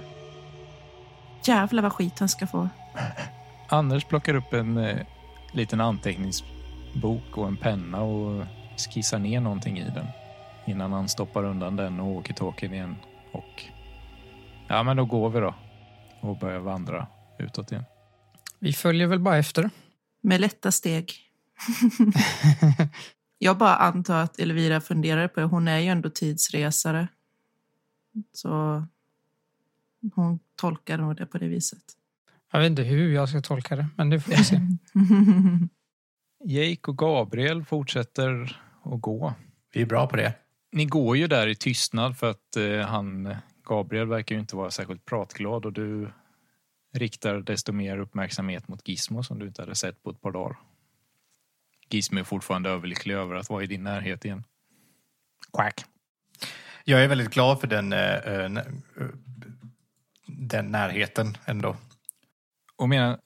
[1.43, 2.69] Jävlar vad skit han ska få.
[3.67, 4.97] Anders plockar upp en eh,
[5.51, 8.45] liten anteckningsbok och en penna och
[8.93, 10.07] skissar ner någonting i den
[10.65, 12.95] innan han stoppar undan den och åker talkien igen.
[13.31, 13.63] Och
[14.71, 15.55] ja, men då går vi då
[16.21, 17.07] och börjar vandra
[17.39, 17.83] utåt igen.
[18.59, 19.69] Vi följer väl bara efter.
[20.21, 21.13] Med lätta steg.
[23.37, 25.45] jag bara antar att Elvira funderar på det.
[25.45, 27.07] Hon är ju ändå tidsresare.
[28.33, 28.83] Så
[30.15, 31.83] hon tolkar nog det på det viset.
[32.51, 34.61] Jag vet inte hur jag ska tolka det, men det får vi se.
[36.43, 39.33] Jake och Gabriel fortsätter att gå.
[39.73, 40.33] Vi är bra på det.
[40.71, 44.71] Ni går ju där i tystnad för att eh, han, Gabriel verkar ju inte vara
[44.71, 46.11] särskilt pratglad och du
[46.93, 50.57] riktar desto mer uppmärksamhet mot Gizmo som du inte hade sett på ett par dagar.
[51.89, 54.43] Gizmo är fortfarande överlycklig över att vara i din närhet igen.
[55.53, 55.85] Quack.
[56.83, 58.61] Jag är väldigt glad för den, eh, eh, eh,
[60.27, 61.75] den närheten ändå.
[62.75, 63.19] Och menar,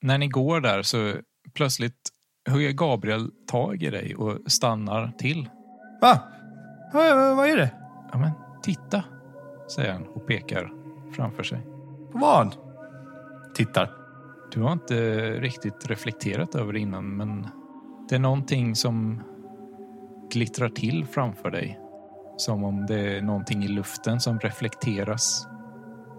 [0.00, 1.14] när ni går där så
[1.54, 2.10] plötsligt
[2.48, 5.48] hugger Gabriel tag i dig och stannar till.
[6.00, 6.22] Va?
[6.92, 7.70] Vad, vad är det?
[8.12, 8.30] Ja men
[8.62, 9.04] titta,
[9.68, 10.72] säger han och pekar
[11.12, 11.60] framför sig.
[12.12, 12.56] På vad?
[13.54, 13.90] Tittar.
[14.52, 17.46] Du har inte riktigt reflekterat över det innan, men
[18.08, 19.22] det är någonting som
[20.30, 21.80] glittrar till framför dig.
[22.36, 25.48] Som om det är någonting i luften som reflekteras,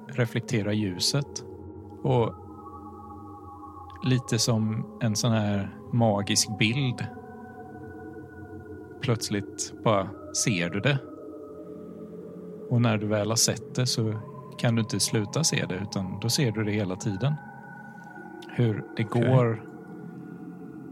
[0.07, 1.43] reflekterar ljuset.
[2.03, 2.33] Och
[4.03, 7.05] lite som en sån här magisk bild.
[9.01, 10.99] Plötsligt bara ser du det.
[12.69, 14.13] Och när du väl har sett det så
[14.57, 17.33] kan du inte sluta se det utan då ser du det hela tiden.
[18.55, 19.63] Hur det går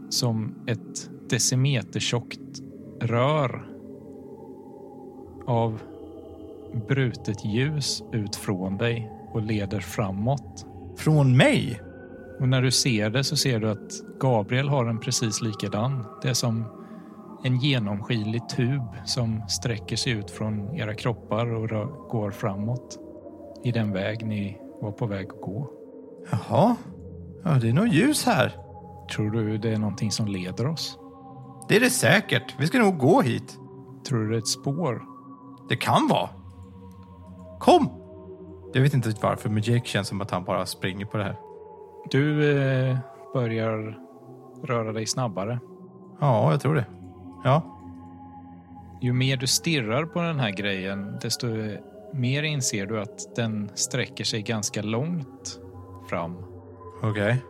[0.08, 2.62] som ett decimetertjockt
[3.00, 3.66] rör
[5.46, 5.82] av
[6.88, 10.66] brutet ljus ut från dig och leder framåt.
[10.96, 11.80] Från mig?
[12.40, 16.04] Och när du ser det så ser du att Gabriel har en precis likadan.
[16.22, 16.64] Det är som
[17.44, 21.68] en genomskinlig tub som sträcker sig ut från era kroppar och
[22.10, 22.98] går framåt
[23.64, 25.70] i den väg ni var på väg att gå.
[26.30, 26.76] Jaha.
[27.44, 28.52] Ja, det är nog ljus här.
[29.14, 30.98] Tror du det är någonting som leder oss?
[31.68, 32.54] Det är det säkert.
[32.58, 33.58] Vi ska nog gå hit.
[34.08, 35.02] Tror du det är ett spår?
[35.68, 36.28] Det kan vara.
[37.60, 37.88] Kom!
[38.72, 41.36] Jag vet inte varför, men Jake känns som att han bara springer på det här.
[42.10, 42.98] Du eh,
[43.32, 43.98] börjar
[44.64, 45.60] röra dig snabbare.
[46.20, 46.84] Ja, jag tror det.
[47.46, 47.62] Ja.
[49.00, 51.46] Ju mer du stirrar på den här grejen, desto
[52.12, 55.60] mer inser du att den sträcker sig ganska långt
[56.10, 56.36] fram.
[57.02, 57.42] Okej.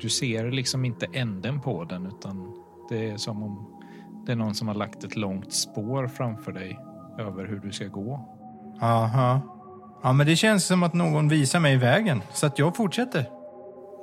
[0.00, 2.54] Du ser liksom inte änden på den utan
[2.88, 3.82] det är som om
[4.26, 6.78] det är någon som har lagt ett långt spår framför dig
[7.18, 8.28] över hur du ska gå.
[8.80, 9.40] Aha.
[10.02, 13.24] Ja, men det känns som att någon visar mig vägen, så att jag fortsätter.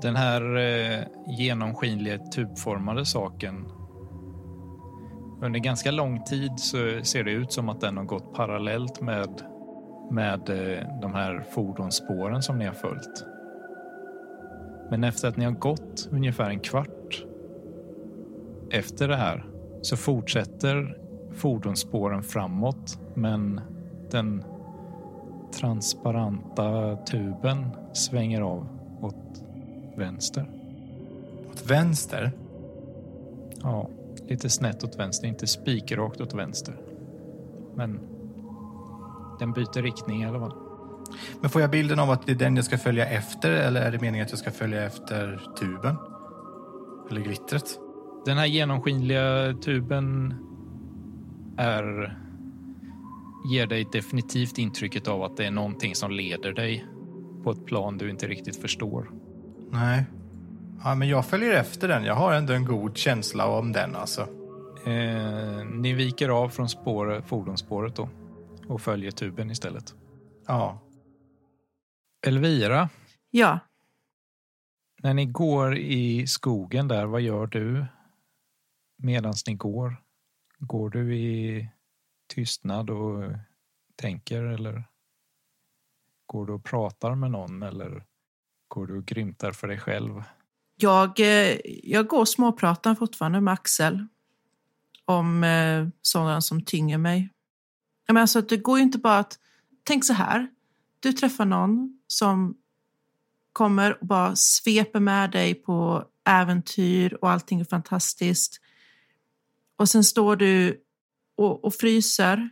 [0.01, 3.65] Den här eh, genomskinliga tubformade saken.
[5.41, 9.41] Under ganska lång tid så ser det ut som att den har gått parallellt med,
[10.11, 13.25] med eh, de här fordonsspåren som ni har följt.
[14.89, 17.25] Men efter att ni har gått ungefär en kvart
[18.71, 19.45] efter det här
[19.81, 20.97] så fortsätter
[21.31, 23.61] fordonsspåren framåt men
[24.11, 24.43] den
[25.53, 28.67] transparenta tuben svänger av
[29.01, 29.43] åt
[29.95, 30.45] vänster.
[31.51, 32.31] Åt vänster?
[33.61, 33.89] Ja,
[34.27, 36.75] lite snett åt vänster, inte spikrakt åt vänster.
[37.75, 37.99] Men
[39.39, 40.53] den byter riktning i alla fall.
[41.41, 43.91] Men får jag bilden av att det är den jag ska följa efter eller är
[43.91, 45.95] det meningen att jag ska följa efter tuben?
[47.09, 47.79] Eller glittret?
[48.25, 50.33] Den här genomskinliga tuben
[51.57, 52.17] är
[53.51, 56.85] ger dig definitivt intrycket av att det är någonting som leder dig
[57.43, 59.11] på ett plan du inte riktigt förstår.
[59.71, 60.05] Nej.
[60.83, 62.03] Ja, men jag följer efter den.
[62.03, 64.21] Jag har ändå en god känsla om den alltså.
[64.85, 68.09] Eh, ni viker av från spår, fordonsspåret då
[68.67, 69.95] och följer tuben istället.
[70.47, 70.79] Ja.
[72.27, 72.89] Elvira,
[73.29, 73.59] Ja,
[75.03, 77.85] när ni går i skogen där, vad gör du
[78.97, 79.95] medan ni går?
[80.57, 81.69] Går du i
[82.33, 83.23] tystnad och
[83.95, 84.83] tänker eller
[86.25, 88.05] går du och pratar med någon eller
[88.67, 90.23] går du och grymtar för dig själv?
[90.75, 94.07] Jag, eh, jag går och småpratar fortfarande med Axel
[95.05, 97.29] om eh, sådana som tynger mig.
[98.07, 99.39] Jag alltså, det går ju inte bara att...
[99.83, 100.47] Tänk så här.
[100.99, 102.57] Du träffar någon som
[103.53, 108.61] kommer och bara sveper med dig på äventyr och allting är fantastiskt.
[109.77, 110.83] Och sen står du
[111.37, 112.49] och, och fryser.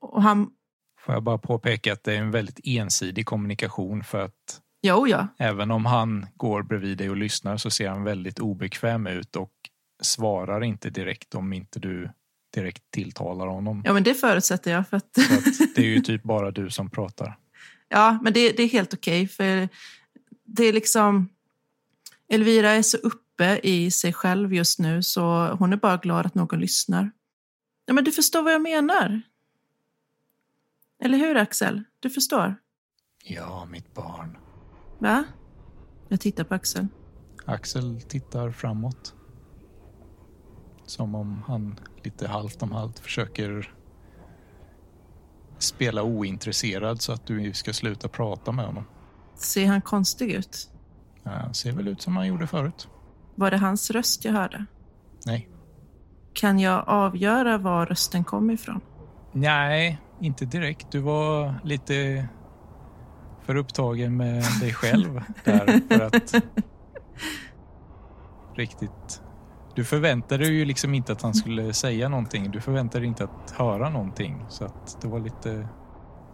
[0.00, 0.50] Och han...
[0.98, 5.28] Får jag bara påpeka att det är en väldigt ensidig kommunikation för att Jo, ja.
[5.38, 9.52] även om han går bredvid dig och lyssnar så ser han väldigt obekväm ut och
[10.02, 12.10] svarar inte direkt om inte du
[12.54, 13.82] direkt tilltalar honom.
[13.84, 14.88] Ja, men det förutsätter jag.
[14.88, 15.14] För att...
[15.14, 17.38] Så att det är ju typ bara du som pratar.
[17.88, 19.28] Ja, men det, det är helt okej.
[19.28, 19.68] för
[20.44, 21.28] det är liksom...
[22.28, 26.34] Elvira är så uppe i sig själv just nu så hon är bara glad att
[26.34, 27.10] någon lyssnar.
[27.86, 29.22] Ja, men du förstår vad jag menar.
[31.02, 31.82] Eller hur, Axel?
[32.00, 32.56] Du förstår?
[33.24, 34.36] Ja, mitt barn.
[34.98, 35.24] Va?
[36.08, 36.86] Jag tittar på Axel.
[37.44, 39.14] Axel tittar framåt.
[40.86, 43.74] Som om han lite halvt om halvt försöker
[45.58, 48.84] spela ointresserad så att du ska sluta prata med honom.
[49.34, 50.70] Ser han konstig ut?
[51.22, 52.88] Ja, Han ser väl ut som han gjorde förut.
[53.34, 54.66] Var det hans röst jag hörde?
[55.26, 55.48] Nej.
[56.32, 58.80] Kan jag avgöra var rösten kom ifrån?
[59.32, 60.90] Nej, inte direkt.
[60.90, 62.28] Du var lite
[63.46, 66.34] för upptagen med dig själv där för att
[68.54, 69.22] riktigt...
[69.74, 72.50] Du förväntade dig ju liksom inte att han skulle säga någonting.
[72.50, 74.44] Du förväntade dig inte att höra någonting.
[74.48, 75.68] Så att det var lite...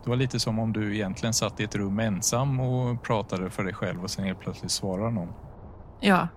[0.05, 3.65] Det var lite som om du egentligen satt i ett rum ensam och pratade för
[3.65, 5.29] dig själv och sen helt plötsligt svarar någon.
[6.01, 6.29] Ja.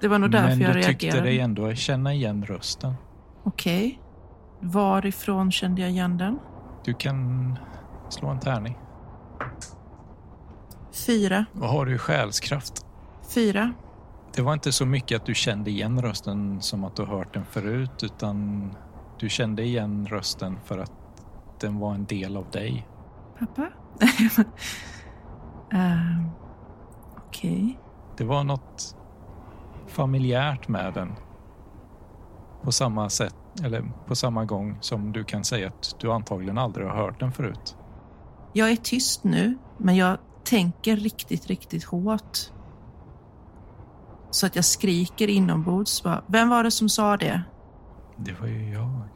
[0.00, 1.28] Det var nog därför Men jag du tyckte reagerade.
[1.28, 2.94] dig ändå känna igen rösten.
[3.44, 4.00] Okej.
[4.60, 6.38] Varifrån kände jag igen den?
[6.84, 7.58] Du kan
[8.08, 8.78] slå en tärning.
[11.06, 11.44] Fyra.
[11.52, 12.86] Vad har du i själskraft?
[13.34, 13.72] Fyra.
[14.34, 17.44] Det var inte så mycket att du kände igen rösten som att du hört den
[17.44, 18.70] förut utan
[19.18, 20.92] du kände igen rösten för att
[21.60, 22.86] den var en del av dig.
[23.38, 23.62] Pappa?
[25.74, 26.26] uh,
[27.26, 27.78] Okej.
[28.16, 28.96] Det var något
[29.86, 31.12] familjärt med den.
[32.62, 36.86] På samma sätt, eller på samma gång som du kan säga att du antagligen aldrig
[36.86, 37.76] har hört den förut.
[38.52, 40.18] Jag är tyst nu, men jag
[40.48, 42.38] tänker riktigt, riktigt hårt.
[44.30, 46.02] Så att jag skriker inombords.
[46.02, 47.42] Bara, Vem var det som sa det?
[48.16, 49.08] Det var ju jag.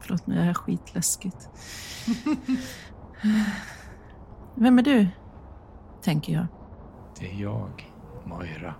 [0.00, 1.48] Förlåt, nu är det här skitläskigt.
[4.54, 5.08] Vem är du?
[6.02, 6.46] Tänker jag.
[7.18, 7.92] Det är jag,
[8.24, 8.74] Moira.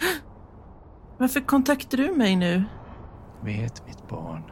[1.18, 2.64] Varför kontaktar du mig nu?
[3.42, 4.42] Vet mitt barn.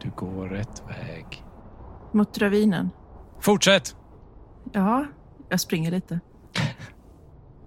[0.00, 1.44] Du går rätt väg.
[2.12, 2.90] Mot ravinen?
[3.40, 3.96] Fortsätt!
[4.72, 5.06] Ja,
[5.50, 6.20] jag springer lite.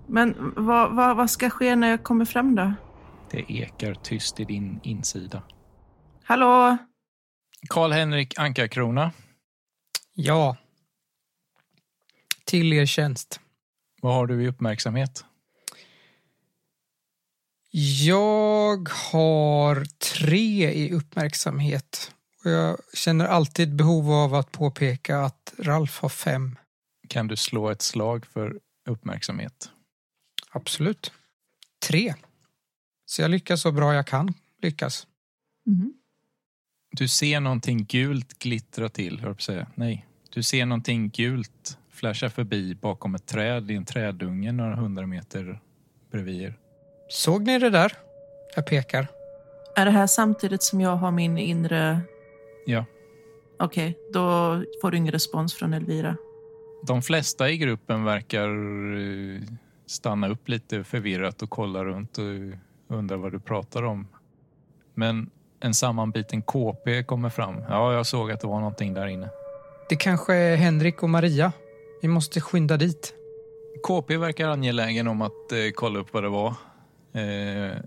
[0.08, 2.74] Men vad, vad, vad ska ske när jag kommer fram då?
[3.32, 5.44] Det ekar tyst i din insida.
[6.24, 6.78] Hallå?
[7.70, 9.12] Karl-Henrik Ankarkrona.
[10.14, 10.58] Ja.
[12.46, 13.40] Till er tjänst.
[14.02, 15.26] Vad har du i uppmärksamhet?
[18.06, 22.12] Jag har tre i uppmärksamhet.
[22.46, 26.56] Och jag känner alltid behov av att påpeka att Ralf har fem.
[27.08, 29.72] Kan du slå ett slag för uppmärksamhet?
[30.52, 31.12] Absolut.
[31.88, 32.14] Tre.
[33.06, 35.08] Så jag lyckas så bra jag kan lyckas.
[35.66, 35.94] Mhm.
[36.92, 39.68] Du ser någonting gult glittra till, hör på säga.
[39.76, 40.06] Nej.
[40.30, 45.62] Du ser någonting gult flasha förbi bakom ett träd i en trädunge några hundra meter
[46.12, 46.60] bredvid er.
[47.10, 47.94] Såg ni det där?
[48.56, 49.08] Jag pekar.
[49.76, 52.02] Är det här samtidigt som jag har min inre...
[52.66, 52.86] Ja.
[53.60, 54.22] Okej, då
[54.82, 56.18] får du ingen respons från Elvira.
[56.88, 58.48] De flesta i gruppen verkar
[58.98, 59.42] eh,
[59.86, 62.26] stanna upp lite förvirrat och kolla runt och
[62.98, 64.08] undra vad du pratar om.
[64.94, 65.30] Men
[65.60, 67.56] en sammanbiten KP kommer fram.
[67.70, 69.30] Ja, jag såg att det var någonting där inne.
[69.90, 71.52] Det kanske är Henrik och Maria.
[72.02, 73.14] Vi måste skynda dit.
[73.84, 76.56] KP verkar angelägen om att eh, kolla upp vad det var.
[77.14, 77.78] Eh,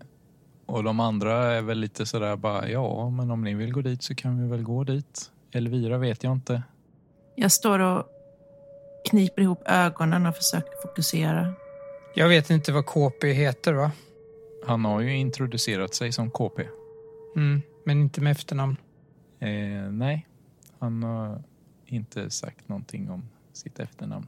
[0.67, 4.03] och de andra är väl lite sådär bara, ja, men om ni vill gå dit
[4.03, 5.31] så kan vi väl gå dit.
[5.53, 6.63] Elvira vet jag inte.
[7.35, 8.16] Jag står och
[9.11, 11.55] kniper ihop ögonen och försöker fokusera.
[12.15, 13.91] Jag vet inte vad KP heter va?
[14.67, 16.63] Han har ju introducerat sig som KP.
[17.37, 18.77] Mm, men inte med efternamn.
[19.41, 20.27] Eh, nej,
[20.79, 21.43] han har
[21.87, 24.27] inte sagt någonting om sitt efternamn.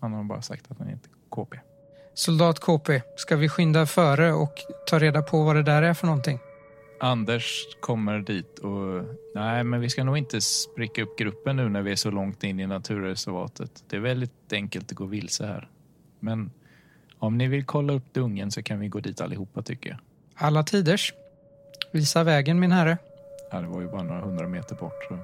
[0.00, 1.58] Han har bara sagt att han heter KP.
[2.14, 4.54] Soldat KP, ska vi skynda före och
[4.86, 6.38] ta reda på vad det där är för någonting?
[7.00, 11.82] Anders kommer dit och nej, men vi ska nog inte spricka upp gruppen nu när
[11.82, 13.84] vi är så långt in i naturreservatet.
[13.88, 15.68] Det är väldigt enkelt att gå vilse här.
[16.20, 16.50] Men
[17.18, 19.98] om ni vill kolla upp dungen så kan vi gå dit allihopa tycker jag.
[20.34, 21.14] Alla tiders.
[21.92, 22.98] Visa vägen min herre.
[23.50, 25.04] Ja, det var ju bara några hundra meter bort.
[25.08, 25.18] Så.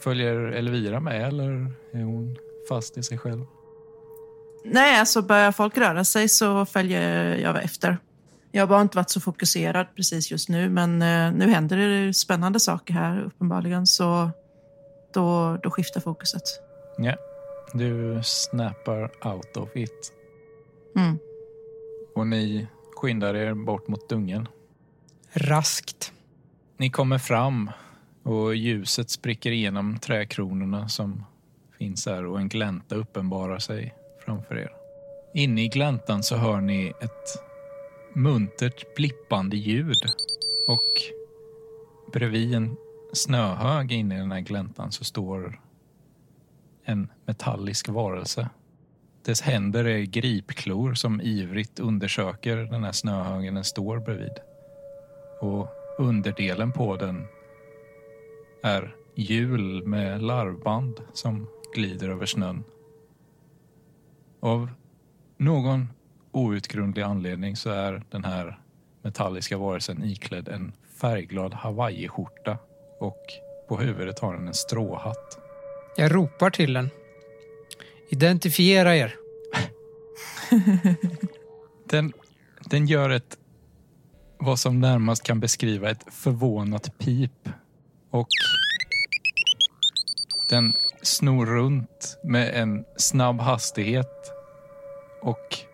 [0.00, 2.36] Följer Elvira med eller är hon
[2.68, 3.44] fast i sig själv?
[4.64, 7.98] Nej, alltså börjar folk röra sig så följer jag efter.
[8.56, 12.14] Jag har bara inte varit så fokuserad precis just nu, men eh, nu händer det
[12.14, 14.30] spännande saker här uppenbarligen, så
[15.14, 16.42] då, då skiftar fokuset.
[16.98, 17.16] Ja,
[17.72, 20.12] du snappar out of it.
[20.96, 21.18] Mm.
[22.14, 24.48] Och ni skyndar er bort mot dungen.
[25.32, 26.12] Raskt.
[26.76, 27.70] Ni kommer fram
[28.22, 31.24] och ljuset spricker igenom träkronorna som
[31.78, 33.94] finns här och en glänta uppenbarar sig
[34.24, 34.70] framför er.
[35.34, 37.45] Inne i gläntan så hör ni ett
[38.16, 40.04] muntert blippande ljud
[40.66, 41.02] och
[42.12, 42.76] bredvid en
[43.12, 45.60] snöhög inne i den här gläntan så står
[46.84, 48.48] en metallisk varelse.
[49.22, 54.38] Dess händer är gripklor som ivrigt undersöker den här snöhögen den står bredvid.
[55.40, 57.26] Och underdelen på den
[58.62, 62.64] är hjul med larvband som glider över snön.
[64.40, 64.70] Av
[65.36, 65.88] någon
[66.36, 68.58] outgrundlig anledning så är den här
[69.02, 72.58] metalliska varelsen iklädd en färgglad hawaiiskjorta
[73.00, 73.24] och
[73.68, 75.38] på huvudet har den en stråhatt.
[75.96, 76.90] Jag ropar till den.
[78.08, 79.14] Identifiera er.
[81.90, 82.12] Den,
[82.70, 83.38] den gör ett
[84.38, 87.48] vad som närmast kan beskriva ett förvånat pip
[88.10, 88.28] och
[90.50, 90.72] den
[91.02, 94.32] snor runt med en snabb hastighet
[95.22, 95.66] och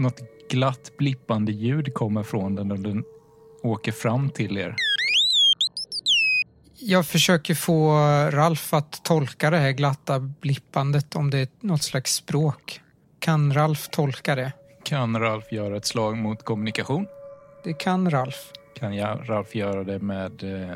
[0.00, 0.20] något
[0.50, 3.04] glatt blippande ljud kommer från den och den
[3.62, 4.76] åker fram till er.
[6.82, 7.92] Jag försöker få
[8.30, 12.80] Ralf att tolka det här glatta blippandet om det är något slags språk.
[13.18, 14.52] Kan Ralf tolka det?
[14.84, 17.06] Kan Ralf göra ett slag mot kommunikation?
[17.64, 18.52] Det kan Ralf.
[18.74, 20.72] Kan jag, Ralf göra det med eh,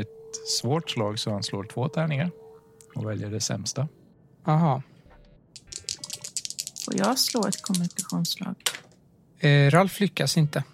[0.00, 2.30] ett svårt slag så han slår två tärningar
[2.94, 3.88] och väljer det sämsta.
[4.44, 4.82] Aha.
[6.92, 8.54] Får jag slå ett kommunikationsslag?
[9.38, 10.64] Eh, Ralf lyckas inte.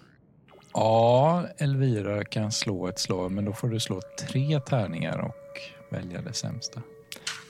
[0.73, 5.35] Ja, Elvira kan slå ett slag, men då får du slå tre tärningar och
[5.91, 6.81] välja det sämsta.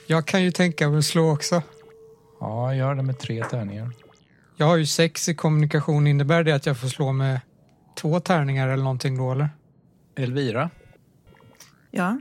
[0.06, 1.62] Jag kan ju tänka mig att slå också.
[2.40, 3.90] Ja, gör det med tre tärningar.
[4.56, 6.06] Jag har ju sex i kommunikation.
[6.06, 7.40] Innebär det att jag får slå med
[7.96, 9.48] två tärningar eller någonting då eller?
[10.16, 10.70] Elvira,
[11.90, 12.18] Ja.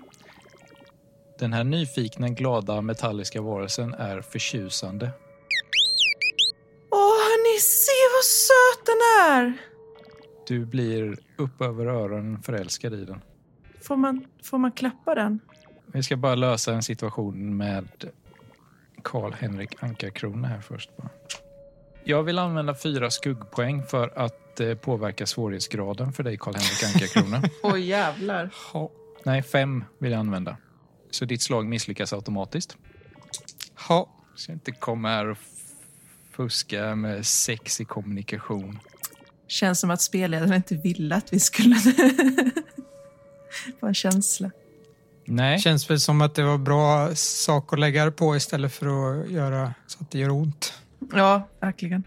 [1.40, 5.10] den här nyfikna, glada, metalliska varelsen är förtjusande.
[7.56, 9.58] Åh, ni ser vad söt den är!
[10.48, 13.22] Du blir upp över öronen förälskad i den.
[13.82, 15.40] Får man, får man klappa den?
[15.86, 17.88] Vi ska bara lösa en situation med
[19.04, 20.98] Karl-Henrik Ankarkrona här först.
[20.98, 21.10] Bara.
[22.04, 27.50] Jag vill använda fyra skuggpoäng för att eh, påverka svårighetsgraden för dig, Karl-Henrik Ankarkrona.
[27.64, 28.50] Oj, jävlar.
[29.24, 30.58] Nej, fem vill jag använda.
[31.12, 32.78] Så ditt slag misslyckas automatiskt.
[33.90, 35.38] Ja, Ska inte komma här och
[36.36, 38.80] fuska med sex i kommunikation.
[39.48, 41.76] Känns som att spelledaren inte ville att vi skulle
[43.80, 44.52] få en känsla.
[45.26, 48.88] Nej, känns väl som att det var bra sak att lägga det på istället för
[48.88, 50.74] att göra så att det gör ont.
[51.14, 52.04] Ja, verkligen.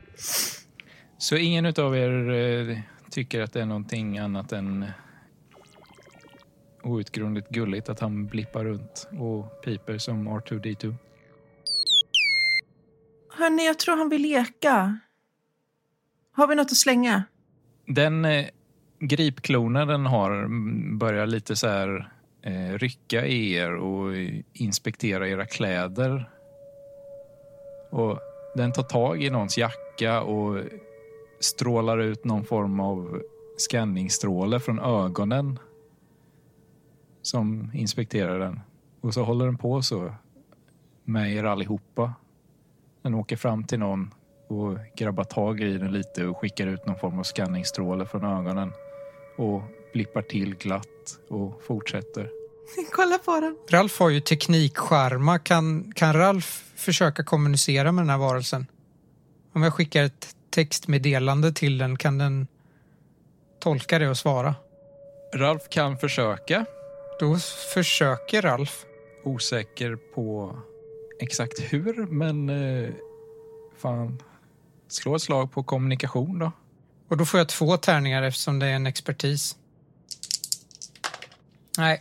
[1.18, 2.78] så ingen av er eh,
[3.10, 4.86] tycker att det är någonting annat än
[6.82, 10.94] outgrundligt gulligt att han blippar runt och piper som R2D2.
[13.38, 14.98] Hörni, jag tror han vill leka.
[16.32, 17.24] Har vi något att slänga?
[17.86, 18.46] Den eh,
[18.98, 20.48] gripklonen den har
[20.98, 22.12] börjar lite så här
[22.42, 24.12] eh, rycka i er och
[24.52, 26.30] inspektera era kläder.
[27.90, 28.18] Och
[28.54, 30.62] den tar tag i någons jacka och
[31.40, 33.22] strålar ut någon form av
[33.56, 35.58] skanningsstråle från ögonen
[37.22, 38.60] som inspekterar den.
[39.00, 40.14] Och så håller den på så
[41.04, 42.14] med er allihopa.
[43.08, 44.14] Den åker fram till någon
[44.48, 48.72] och grabbar tag i den lite och skickar ut någon form av skanningsstråle från ögonen
[49.36, 52.30] och blippar till glatt och fortsätter.
[52.92, 53.56] Kolla på den.
[53.70, 55.38] Ralf har ju teknikskärma.
[55.38, 58.66] Kan, kan Ralf försöka kommunicera med den här varelsen?
[59.52, 62.46] Om jag skickar ett textmeddelande till den, kan den
[63.60, 64.54] tolka det och svara?
[65.34, 66.64] Ralf kan försöka.
[67.20, 67.36] Då
[67.74, 68.84] försöker Ralf.
[69.24, 70.58] Osäker på
[71.20, 72.90] exakt hur, men eh,
[73.76, 74.22] fan.
[74.88, 76.52] Slå ett slag på kommunikation då.
[77.08, 79.56] Och då får jag två tärningar eftersom det är en expertis.
[81.78, 82.00] Nej,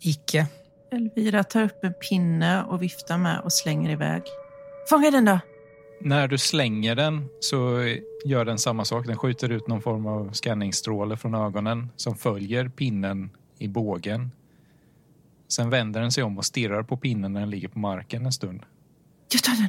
[0.00, 0.46] icke.
[0.92, 4.22] Elvira tar upp en pinne och viftar med och slänger iväg.
[4.90, 5.38] Fånga den då!
[6.00, 7.84] När du slänger den så
[8.24, 9.06] gör den samma sak.
[9.06, 14.30] Den skjuter ut någon form av skanningsstråle från ögonen som följer pinnen i bågen.
[15.48, 18.32] Sen vänder den sig om och stirrar på pinnen när den ligger på marken en
[18.32, 18.62] stund.
[19.32, 19.68] Jag tar den!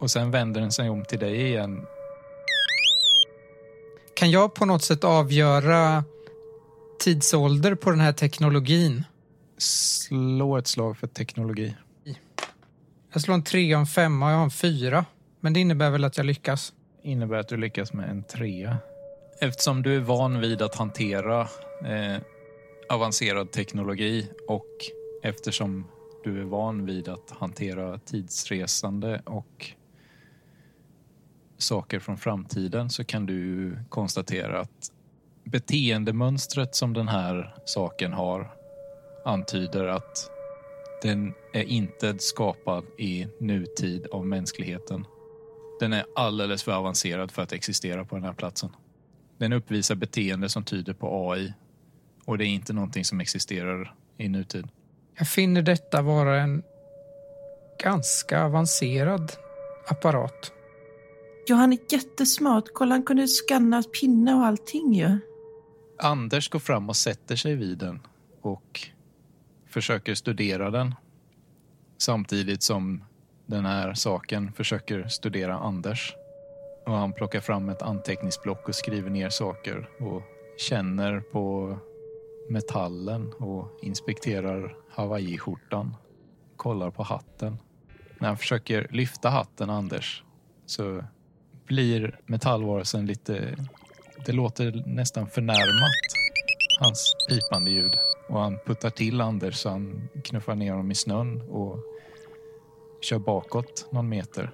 [0.00, 1.86] Och sen vänder den sig om till dig igen.
[4.16, 6.04] Kan jag på något sätt avgöra
[7.00, 9.04] tidsålder på den här teknologin?
[9.58, 11.76] Slå ett slag för teknologi.
[13.12, 15.04] Jag slår en tre och en femma och jag har en fyra.
[15.40, 16.72] Men det innebär väl att jag lyckas.
[17.02, 18.76] innebär att du lyckas med en trea.
[19.40, 21.40] Eftersom du är van vid att hantera
[21.84, 22.22] eh,
[22.90, 24.66] avancerad teknologi och
[25.22, 25.86] eftersom
[26.24, 29.70] du är van vid att hantera tidsresande och
[31.58, 34.92] saker från framtiden så kan du konstatera att
[35.44, 38.54] beteendemönstret som den här saken har
[39.24, 40.30] antyder att
[41.02, 45.04] den är inte skapad i nutid av mänskligheten.
[45.80, 48.70] Den är alldeles för avancerad för att existera på den här platsen.
[49.38, 51.52] Den uppvisar beteende som tyder på AI
[52.30, 54.68] och det är inte någonting som existerar i nutid.
[55.18, 56.62] Jag finner detta vara en
[57.82, 59.32] ganska avancerad
[59.86, 60.52] apparat.
[61.46, 62.64] Ja, han är jättesmart.
[62.74, 65.18] Kolla, han kunde skanna pinne och allting ju.
[65.98, 68.00] Anders går fram och sätter sig vid den
[68.40, 68.80] och
[69.68, 70.94] försöker studera den
[71.98, 73.04] samtidigt som
[73.46, 76.14] den här saken försöker studera Anders.
[76.86, 80.22] Och han plockar fram ett anteckningsblock och skriver ner saker och
[80.58, 81.78] känner på
[82.50, 85.96] metallen och inspekterar hawaiiskjortan.
[86.56, 87.58] Kollar på hatten.
[88.18, 90.24] När han försöker lyfta hatten, Anders,
[90.66, 91.04] så
[91.66, 93.56] blir metallvarelsen lite...
[94.26, 96.06] Det låter nästan förnärmat,
[96.80, 97.94] hans pipande ljud.
[98.28, 101.78] Och han puttar till Anders så han knuffar ner honom i snön och
[103.00, 104.50] kör bakåt någon meter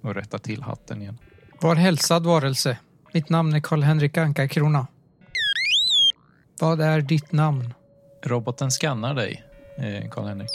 [0.00, 1.18] och rättar till hatten igen.
[1.60, 2.78] Var hälsad varelse.
[3.12, 4.86] Mitt namn är Karl-Henrik Ankarkrona.
[6.62, 7.74] Vad är ditt namn?
[8.22, 9.42] Roboten skannar dig,
[9.78, 10.50] eh, Karl-Henrik.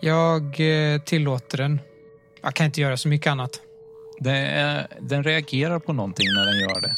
[0.00, 1.80] Jag eh, tillåter den.
[2.42, 3.60] Jag kan inte göra så mycket annat.
[4.24, 6.96] Är, den reagerar på någonting när den gör det.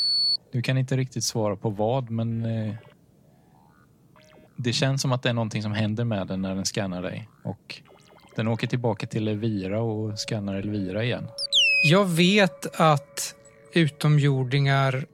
[0.52, 2.74] Du kan inte riktigt svara på vad, men eh,
[4.56, 7.28] det känns som att det är någonting som händer med den när den skannar dig.
[7.44, 7.80] Och
[8.36, 11.28] den åker tillbaka till Elvira och skannar Elvira igen.
[11.84, 13.34] Jag vet att
[13.72, 15.06] utomjordingar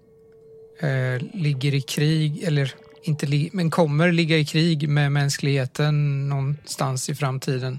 [0.81, 7.15] eh, ligger i krig, eller inte men kommer ligga i krig med mänskligheten någonstans i
[7.15, 7.79] framtiden.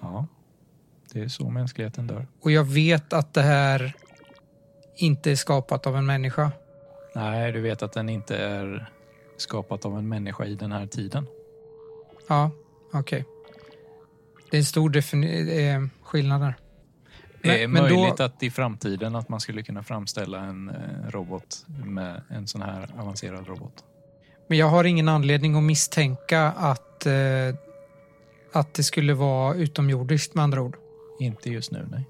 [0.00, 0.26] Ja,
[1.12, 2.26] det är så mänskligheten dör.
[2.40, 3.92] Och jag vet att det här
[4.96, 6.52] inte är skapat av en människa.
[7.14, 8.90] Nej, du vet att den inte är
[9.36, 11.26] skapat av en människa i den här tiden.
[12.28, 12.50] Ja,
[12.92, 13.24] okej.
[14.50, 16.54] Det är en stor eh, skillnad där.
[17.42, 20.68] Det är Men- men då- möjligt att i framtiden att man skulle kunna framställa en
[20.68, 23.84] eh, robot med en sån här avancerad robot.
[24.46, 27.54] Men jag har ingen anledning att misstänka att, eh,
[28.52, 30.76] att det skulle vara utomjordiskt med andra ord.
[31.18, 32.04] Inte just nu, nej.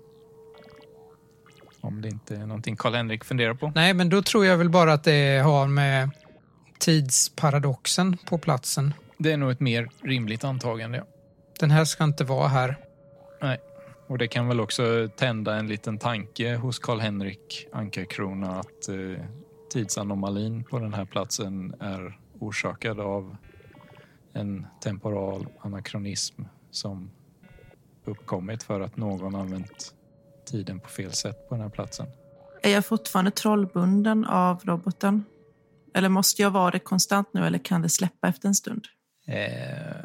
[1.80, 3.72] Om det inte är någonting Karl-Henrik funderar på.
[3.74, 6.10] Nej, men då tror jag väl bara att det har med
[6.78, 8.94] tidsparadoxen på platsen.
[9.18, 11.04] Det är nog ett mer rimligt antagande, ja.
[11.60, 12.76] Den här ska inte vara här.
[13.42, 13.58] Nej.
[14.06, 19.24] Och det kan väl också tända en liten tanke hos Karl-Henrik Ankarkrona att eh,
[19.72, 23.36] tidsanomalin på den här platsen är orsakad av
[24.32, 27.10] en temporal anakronism som
[28.04, 29.94] uppkommit för att någon använt
[30.46, 32.06] tiden på fel sätt på den här platsen.
[32.62, 35.24] Är jag fortfarande trollbunden av roboten?
[35.94, 38.86] Eller måste jag vara det konstant nu eller kan det släppa efter en stund?
[39.26, 40.04] Eh,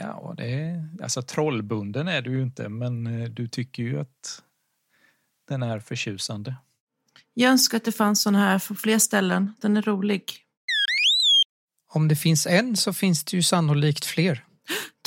[0.00, 4.42] ja, det är, alltså trollbunden är du ju inte, men eh, du tycker ju att
[5.48, 6.54] den är förtjusande.
[7.34, 9.54] Jag önskar att det fanns sån här på fler ställen.
[9.60, 10.24] Den är rolig.
[11.94, 14.44] Om det finns en så finns det ju sannolikt fler.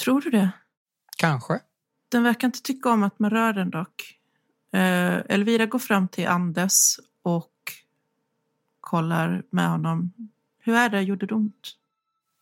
[0.03, 0.51] Tror du det?
[1.17, 1.59] Kanske.
[2.09, 4.19] Den verkar inte tycka om att man rör den dock.
[4.73, 7.51] Eh, Elvira går fram till Anders och
[8.79, 10.13] kollar med honom.
[10.59, 11.01] Hur är det?
[11.01, 11.75] Gjorde det ont?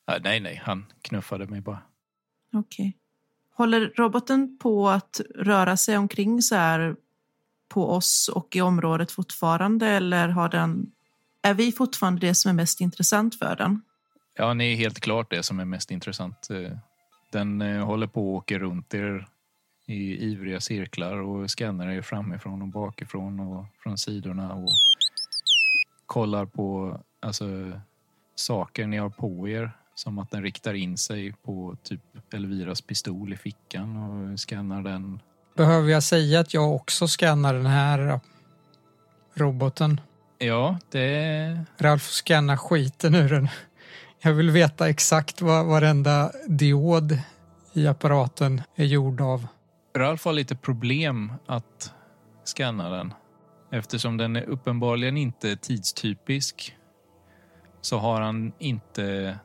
[0.06, 1.82] Ah, nej, nej, han knuffade mig bara.
[2.54, 2.98] Okej.
[3.54, 6.96] Håller roboten på att röra sig omkring så här
[7.68, 10.92] på oss och i området fortfarande eller har den...
[11.42, 13.82] Är vi fortfarande det som är mest intressant för den?
[14.36, 16.50] Ja, ni är helt klart det som är mest intressant.
[16.50, 16.78] Eh,
[17.32, 19.28] Den eh, håller på och åker runt er
[19.86, 24.70] i ivriga cirklar och skannar er framifrån och bakifrån och från sidorna och
[26.06, 27.46] kollar på alltså,
[28.36, 29.72] saker ni har på er.
[29.96, 32.02] Som att den riktar in sig på typ
[32.34, 35.20] Elviras pistol i fickan och skannar den.
[35.56, 38.20] Behöver jag säga att jag också skannar den här
[39.34, 40.02] roboten?
[40.38, 41.66] Ja, det...
[41.78, 43.50] Ralf skannar skiten ur den.
[44.26, 47.20] Jag vill veta exakt vad varenda diod
[47.74, 49.48] i apparaten är gjord av.
[49.98, 51.94] Ralf har lite problem att
[52.44, 53.14] scanna den.
[53.72, 56.76] Eftersom den är uppenbarligen inte tidstypisk
[57.82, 59.38] så har han inte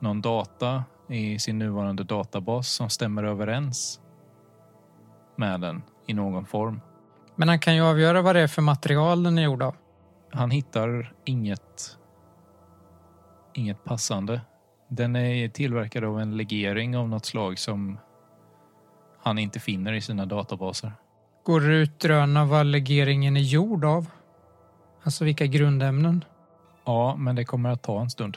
[0.00, 4.00] någon data i sin nuvarande databas som stämmer överens
[5.36, 6.80] med den i någon form.
[7.34, 9.76] Men han kan ju avgöra vad det är för material den är gjord av.
[10.30, 11.96] Han hittar inget,
[13.58, 14.40] inget passande.
[14.88, 17.98] Den är tillverkad av en legering av något slag som
[19.22, 20.92] han inte finner i sina databaser.
[21.44, 24.06] Går det utröna vad legeringen är gjord av?
[25.02, 26.24] Alltså vilka grundämnen?
[26.84, 28.36] Ja, men det kommer att ta en stund.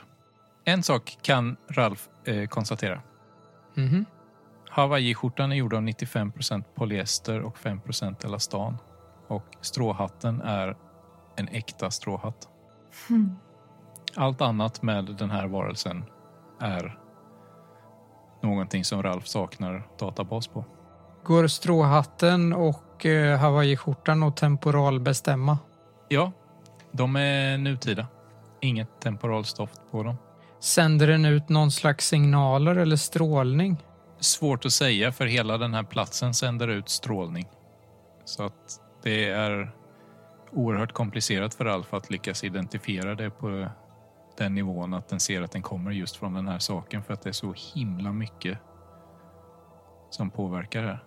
[0.64, 3.02] En sak kan Ralf eh, konstatera.
[3.74, 4.04] Mhm.
[4.70, 8.78] Hawaii-skjortan är gjord av 95% polyester och 5% elastan.
[9.28, 10.76] Och stråhatten är
[11.36, 12.48] en äkta stråhatt.
[13.08, 13.36] Hmm.
[14.16, 16.04] Allt annat med den här varelsen
[16.60, 16.98] är
[18.42, 20.64] någonting som Ralf saknar databas på.
[21.24, 25.58] Går stråhatten och eh, hawaiiskjortan att temporalbestämma?
[26.08, 26.32] Ja,
[26.92, 28.06] de är nutida.
[28.60, 30.16] Inget temporalstoft på dem.
[30.60, 33.76] Sänder den ut någon slags signaler eller strålning?
[34.18, 37.48] Svårt att säga för hela den här platsen sänder ut strålning.
[38.24, 39.72] Så att det är
[40.52, 43.68] oerhört komplicerat för Alfa att lyckas identifiera det på
[44.44, 47.22] den nivån att den ser att den kommer just från den här saken för att
[47.22, 48.58] det är så himla mycket
[50.10, 51.04] som påverkar det här.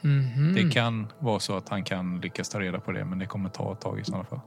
[0.00, 0.54] Mhm.
[0.54, 3.48] Det kan vara så att han kan lyckas ta reda på det men det kommer
[3.48, 4.40] ta ett tag i sådana fall.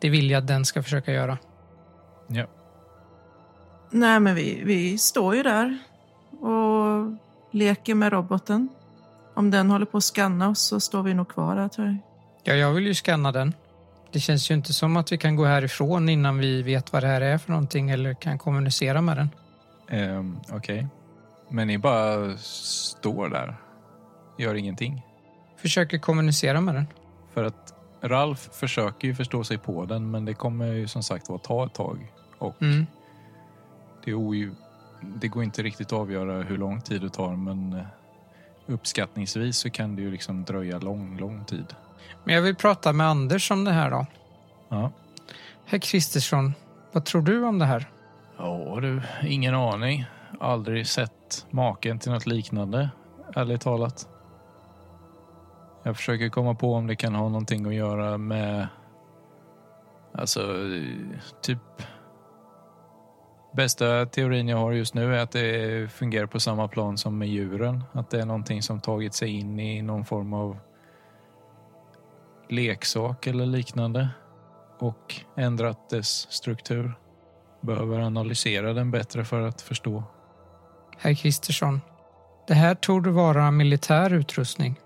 [0.00, 1.38] Det vill jag att den ska försöka göra.
[2.26, 2.46] Ja.
[3.90, 5.78] Nej, men vi, vi står ju där
[6.40, 7.12] och
[7.50, 8.68] leker med roboten.
[9.34, 11.96] Om den håller på att scanna oss så står vi nog kvar där tror jag.
[12.44, 13.54] Ja, jag vill ju scanna den.
[14.12, 17.06] Det känns ju inte som att vi kan gå härifrån innan vi vet vad det
[17.06, 19.30] här är för någonting eller kan kommunicera med den.
[19.88, 20.86] Ehm, Okej.
[21.48, 23.56] Men ni bara står där.
[24.38, 25.02] Gör ingenting.
[25.56, 26.86] Försöker kommunicera med den.
[27.34, 31.28] För att Ralf försöker ju förstå sig på den men det kommer ju som sagt
[31.28, 32.12] vara ta ett tag.
[32.38, 32.86] Och Mm.
[34.04, 34.50] det, är
[35.20, 37.84] det går inte riktigt att avgöra hur lång tid det tar men eh,
[38.66, 41.74] uppskattningsvis så kan det ju liksom dröja lång, lång tid.
[42.24, 44.06] Men jag vill prata med Anders om det här då.
[44.68, 44.90] Ja.
[45.64, 46.54] Herr Kristersson,
[46.92, 47.90] vad tror du om det här?
[48.38, 50.04] Ja du, ingen aning.
[50.40, 52.90] Aldrig sett maken till något liknande,
[53.34, 54.08] ärligt talat.
[55.82, 58.68] Jag försöker komma på om det kan ha någonting att göra med...
[60.14, 60.40] Alltså,
[61.42, 61.58] typ...
[63.52, 67.28] Bästa teorin jag har just nu är att det fungerar på samma plan som med
[67.28, 67.84] djuren.
[67.92, 70.58] Att det är någonting som tagit sig in i någon form av
[72.48, 74.08] leksak eller liknande
[74.78, 76.92] och ändrat dess struktur
[77.60, 80.02] behöver analysera den bättre för att förstå.
[80.98, 81.80] Herr Kristersson,
[82.48, 84.80] Det här torde vara militär utrustning.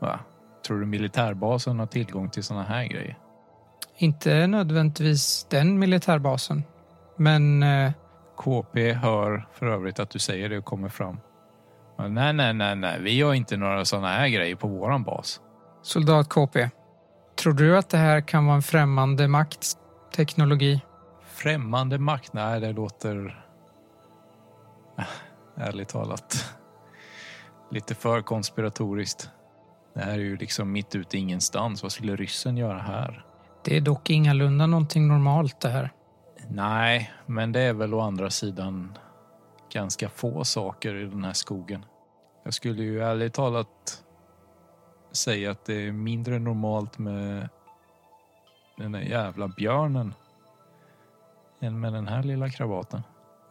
[0.00, 0.20] Va?
[0.66, 3.18] Tror du militärbasen har tillgång till såna här grejer?
[3.96, 6.62] Inte nödvändigtvis den militärbasen.
[7.16, 7.92] Men eh,
[8.36, 11.20] KP hör för övrigt att du säger det och kommer fram.
[11.98, 13.00] Men nej, nej, nej, nej.
[13.00, 15.40] Vi har inte några såna här grejer på våran bas.
[15.82, 16.68] soldat KP.
[17.38, 19.78] Tror du att det här kan vara en främmande makts
[20.14, 20.80] teknologi?
[21.26, 22.32] Främmande makt?
[22.32, 23.44] Nej, det låter...
[25.56, 26.54] Ärligt talat.
[27.70, 29.30] Lite för konspiratoriskt.
[29.94, 31.82] Det här är ju liksom mitt ute i ingenstans.
[31.82, 33.24] Vad skulle ryssen göra här?
[33.64, 35.92] Det är dock ingalunda någonting normalt det här.
[36.48, 38.98] Nej, men det är väl å andra sidan
[39.72, 41.84] ganska få saker i den här skogen.
[42.44, 44.04] Jag skulle ju ärligt talat
[45.12, 47.48] säga att det är mindre normalt med
[48.76, 50.14] den där jävla björnen
[51.60, 53.02] än med den här lilla krabaten.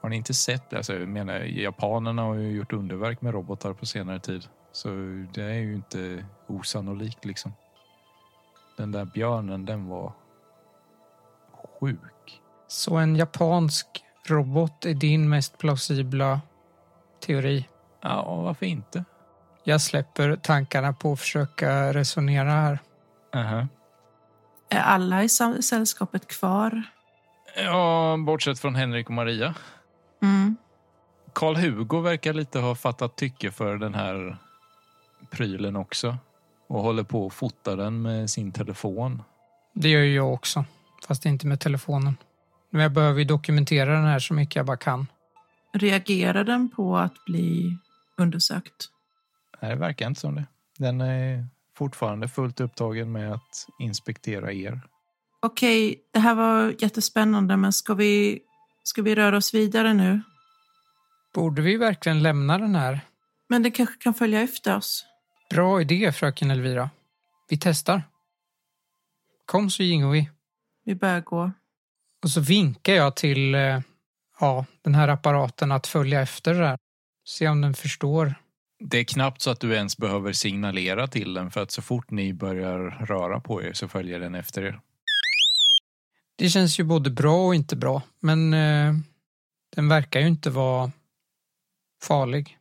[0.01, 0.78] Har ni inte sett det?
[0.78, 4.47] Alltså, jag menar, japanerna har ju gjort underverk med robotar på senare tid.
[4.72, 4.89] Så
[5.34, 7.53] det är ju inte osannolikt liksom.
[8.78, 10.14] Den där björnen, den var
[11.80, 12.41] sjuk.
[12.68, 13.88] Så en japansk
[14.28, 16.41] robot är din mest plausibla
[17.20, 17.68] teori?
[18.01, 19.05] Ja, varför inte?
[19.68, 22.80] Jag släpper tankarna på att försöka resonera här.
[23.36, 23.68] Aha.
[24.70, 26.84] Är alla i sällskapet kvar?
[27.55, 29.55] Ja, bortsett från Henrik och Maria.
[30.22, 30.55] Mm.
[31.34, 34.38] Karl-Hugo verkar lite ha fattat tycke för den här
[35.30, 36.18] prylen också.
[36.68, 39.24] Och håller på att fota den med sin telefon.
[39.74, 40.65] Det gör ju jag också,
[41.07, 42.18] fast inte med telefonen.
[42.70, 45.07] Men jag behöver ju dokumentera den här så mycket jag bara kan.
[45.74, 47.78] Reagerar den på att bli
[48.18, 48.89] undersökt?
[49.60, 50.45] Nej, det verkar inte som det.
[50.78, 51.47] Den är
[51.78, 54.82] fortfarande fullt upptagen med att inspektera er.
[55.39, 58.39] Okej, det här var jättespännande, men ska vi,
[58.84, 60.22] ska vi röra oss vidare nu?
[61.34, 62.99] Borde vi verkligen lämna den här?
[63.49, 65.05] Men den kanske kan följa efter oss?
[65.49, 66.89] Bra idé, fröken Elvira.
[67.49, 68.03] Vi testar.
[69.45, 70.30] Kom så gingo vi.
[70.84, 71.51] Vi börjar gå.
[72.24, 73.80] Och så vinkar jag till eh,
[74.39, 76.78] ja, den här apparaten att följa efter det där.
[77.26, 78.36] Se om den förstår.
[78.80, 82.11] Det är knappt så att du ens behöver signalera till den för att så fort
[82.11, 84.82] ni börjar röra på er så följer den efter er.
[86.36, 88.93] Det känns ju både bra och inte bra, men eh,
[89.75, 90.91] den verkar ju inte vara
[92.03, 92.57] farlig.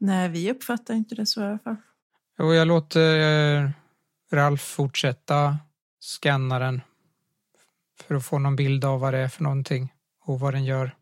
[0.00, 1.76] Nej, vi uppfattar inte det så i alla fall.
[2.38, 3.70] Och jag låter eh,
[4.32, 5.58] Ralf fortsätta
[6.00, 6.80] scanna den
[8.00, 9.92] för att få någon bild av vad det är för någonting
[10.24, 10.98] och vad den gör.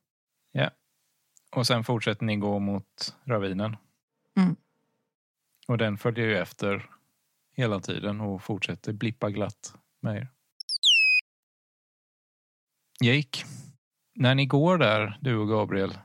[1.56, 3.76] Och sen fortsätter ni gå mot ravinen.
[4.36, 4.56] Mm.
[5.68, 6.90] Och den följer ju efter
[7.56, 10.28] hela tiden och fortsätter blippa glatt med er.
[13.00, 13.38] Jake,
[14.14, 15.98] när ni går där, du och Gabriel,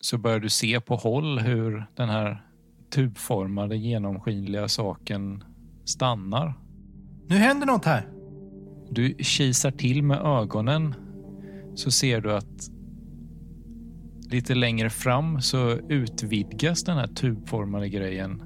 [0.00, 2.46] så börjar du se på håll hur den här
[2.90, 5.44] tubformade genomskinliga saken
[5.84, 6.54] stannar.
[7.26, 8.08] Nu händer något här.
[8.90, 10.94] Du kisar till med ögonen
[11.74, 12.70] så ser du att
[14.30, 18.42] lite längre fram så utvidgas den här tubformade grejen.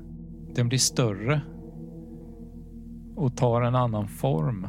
[0.55, 1.41] Den blir större
[3.17, 4.69] och tar en annan form.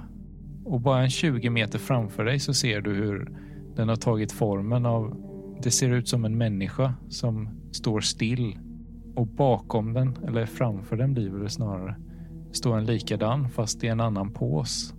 [0.65, 3.31] Och bara en 20 meter framför dig så ser du hur
[3.75, 5.17] den har tagit formen av,
[5.63, 8.57] det ser ut som en människa som står still.
[9.15, 11.95] Och bakom den, eller framför den blir det snarare,
[12.51, 14.93] står en likadan fast i en annan pås.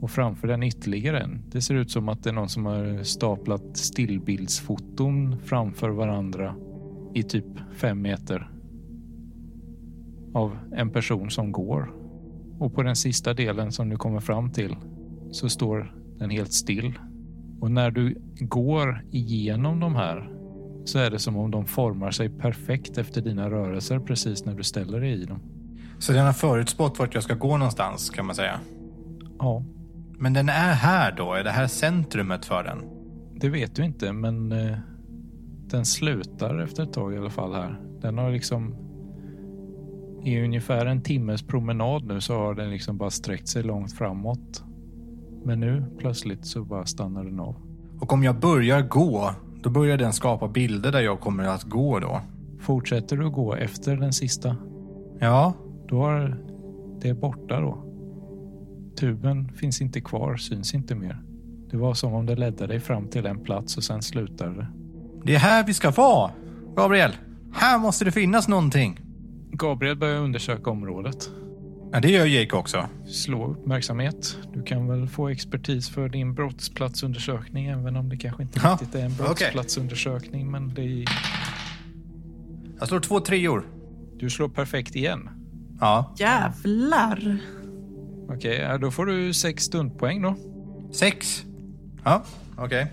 [0.00, 1.42] Och framför den ytterligare en.
[1.50, 6.54] Det ser ut som att det är någon som har staplat stillbildsfoton framför varandra
[7.14, 8.50] i typ fem meter.
[10.34, 11.94] Av en person som går.
[12.58, 14.76] Och på den sista delen som du kommer fram till
[15.30, 16.98] så står den helt still.
[17.60, 20.30] Och när du går igenom de här
[20.84, 24.62] så är det som om de formar sig perfekt efter dina rörelser precis när du
[24.62, 25.40] ställer dig i dem.
[25.98, 28.60] Så den har förutspått vart jag ska gå någonstans kan man säga.
[29.38, 29.64] Ja,
[30.18, 31.32] Men den är här då?
[31.32, 32.78] Är det här centrumet för den?
[33.40, 34.78] Det vet du inte, men eh,
[35.70, 37.80] den slutar efter ett tag i alla fall här.
[38.00, 38.74] Den har liksom
[40.24, 44.64] i ungefär en timmes promenad nu så har den liksom bara sträckt sig långt framåt.
[45.44, 47.56] Men nu plötsligt så bara stannar den av.
[48.00, 49.30] Och om jag börjar gå,
[49.62, 52.20] då börjar den skapa bilder där jag kommer att gå då?
[52.60, 54.56] Fortsätter du gå efter den sista,
[55.20, 55.54] Ja,
[55.88, 56.38] då har
[57.00, 57.87] det är borta då.
[58.98, 61.22] Tuben finns inte kvar, syns inte mer.
[61.70, 64.66] Det var som om det ledde dig fram till en plats och sen slutade det.
[65.24, 66.30] det är här vi ska vara.
[66.76, 67.12] Gabriel,
[67.54, 69.00] här måste det finnas någonting.
[69.52, 71.30] Gabriel börjar undersöka området.
[71.92, 72.86] Ja, det gör Jake också.
[73.06, 74.36] slå uppmärksamhet.
[74.54, 78.94] Du kan väl få expertis för din brottsplatsundersökning även om det kanske inte Ja, riktigt
[78.94, 81.04] är en brottsplatsundersökning men det är...
[82.78, 83.66] Jag slår två treor.
[84.18, 85.28] Du slår perfekt igen.
[85.80, 86.14] Ja.
[86.18, 87.38] Jävlar.
[88.28, 90.36] Okej, ja, då får du sex stundpoäng då.
[90.92, 91.44] Sex.
[92.04, 92.24] Ja,
[92.56, 92.86] okej.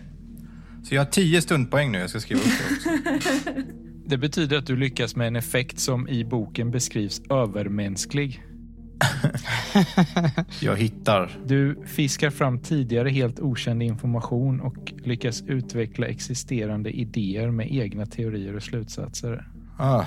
[0.84, 1.98] Så jag har tio stundpoäng nu.
[1.98, 2.76] Jag ska skriva upp det
[3.16, 3.50] också.
[4.08, 8.44] Det betyder att du lyckas med en effekt som i boken beskrivs övermänsklig.
[10.62, 11.38] Jag hittar.
[11.46, 18.56] Du fiskar fram tidigare helt okänd information och lyckas utveckla existerande idéer med egna teorier
[18.56, 19.48] och slutsatser.
[19.78, 20.04] Ah.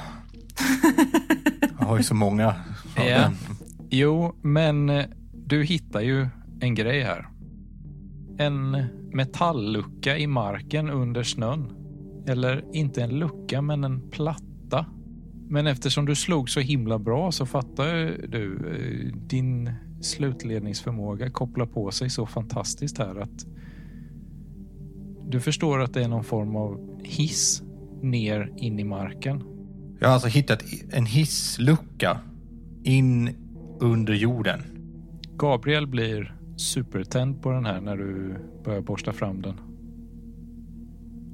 [1.79, 2.55] Jag har ju så många.
[2.97, 3.33] Ja.
[3.91, 4.91] Jo, men
[5.49, 6.27] du hittar ju
[6.61, 7.29] en grej här.
[8.39, 11.73] En metalllucka i marken under snön.
[12.27, 14.87] Eller inte en lucka, men en platta.
[15.49, 17.95] Men eftersom du slog så himla bra så fattar
[18.29, 23.47] du eh, din slutledningsförmåga kopplar på sig så fantastiskt här att
[25.29, 27.63] du förstår att det är någon form av hiss
[28.03, 29.43] ner in i marken.
[30.01, 32.21] Jag har alltså hittat en hisslucka
[32.85, 33.31] in
[33.81, 34.78] under jorden.
[35.39, 39.55] Gabriel blir supertänd på den här när du börjar borsta fram den.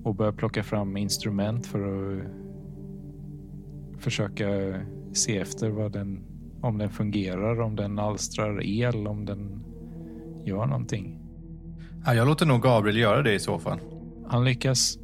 [0.05, 1.80] Och börjar plocka fram instrument för
[2.12, 2.24] att
[4.02, 4.46] försöka
[5.12, 6.24] se efter vad den,
[6.61, 9.64] om den fungerar, om den alstrar el, om den
[10.44, 11.20] gör någonting.
[12.07, 13.78] Ja, jag låter nog Gabriel göra det i så fall.
[14.26, 14.98] Han lyckas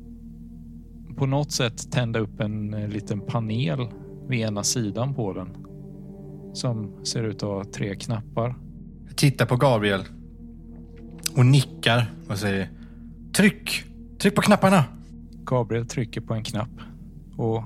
[1.16, 3.88] på något sätt tända upp en eh, liten panel
[4.28, 5.56] vid ena sidan på den.
[6.52, 8.69] Som ser ut att ha tre knappar.
[9.20, 10.04] Tittar på Gabriel
[11.36, 12.70] och nickar och säger
[13.32, 13.84] Tryck!
[14.18, 14.84] Tryck på knapparna!
[15.44, 16.70] Gabriel trycker på en knapp
[17.36, 17.62] och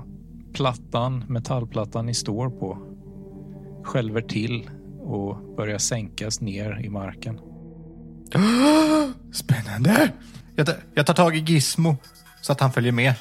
[0.53, 2.79] plattan, metallplattan ni står på
[3.85, 7.41] skälver till och börjar sänkas ner i marken.
[9.33, 10.13] Spännande!
[10.57, 11.97] Jag tar, jag tar tag i Gizmo
[12.41, 13.15] så att han följer med.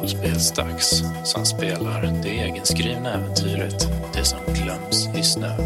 [0.00, 5.56] Rollspelsdags som spelar det egenskrivna äventyret Det som glöms i snö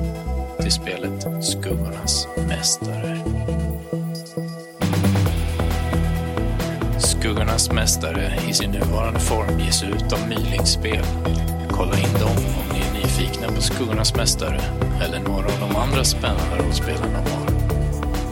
[0.60, 3.18] till spelet Skuggornas mästare.
[6.98, 11.04] Skuggornas mästare i sin nuvarande form ges ut av Mylingspel.
[11.70, 14.60] Kolla in dem om ni är nyfikna på Skuggornas mästare
[15.02, 17.46] eller några av de andra spännande rollspelen de har.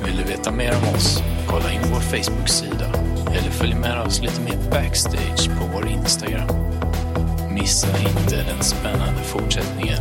[0.07, 1.23] Vill du veta mer om oss?
[1.47, 6.49] Kolla in vår Facebook-sida eller följ med oss lite mer backstage på vår Instagram.
[7.51, 9.99] Missa inte den spännande fortsättningen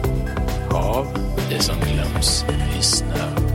[0.72, 1.08] av
[1.50, 2.46] Det som glöms
[2.80, 3.51] i snö.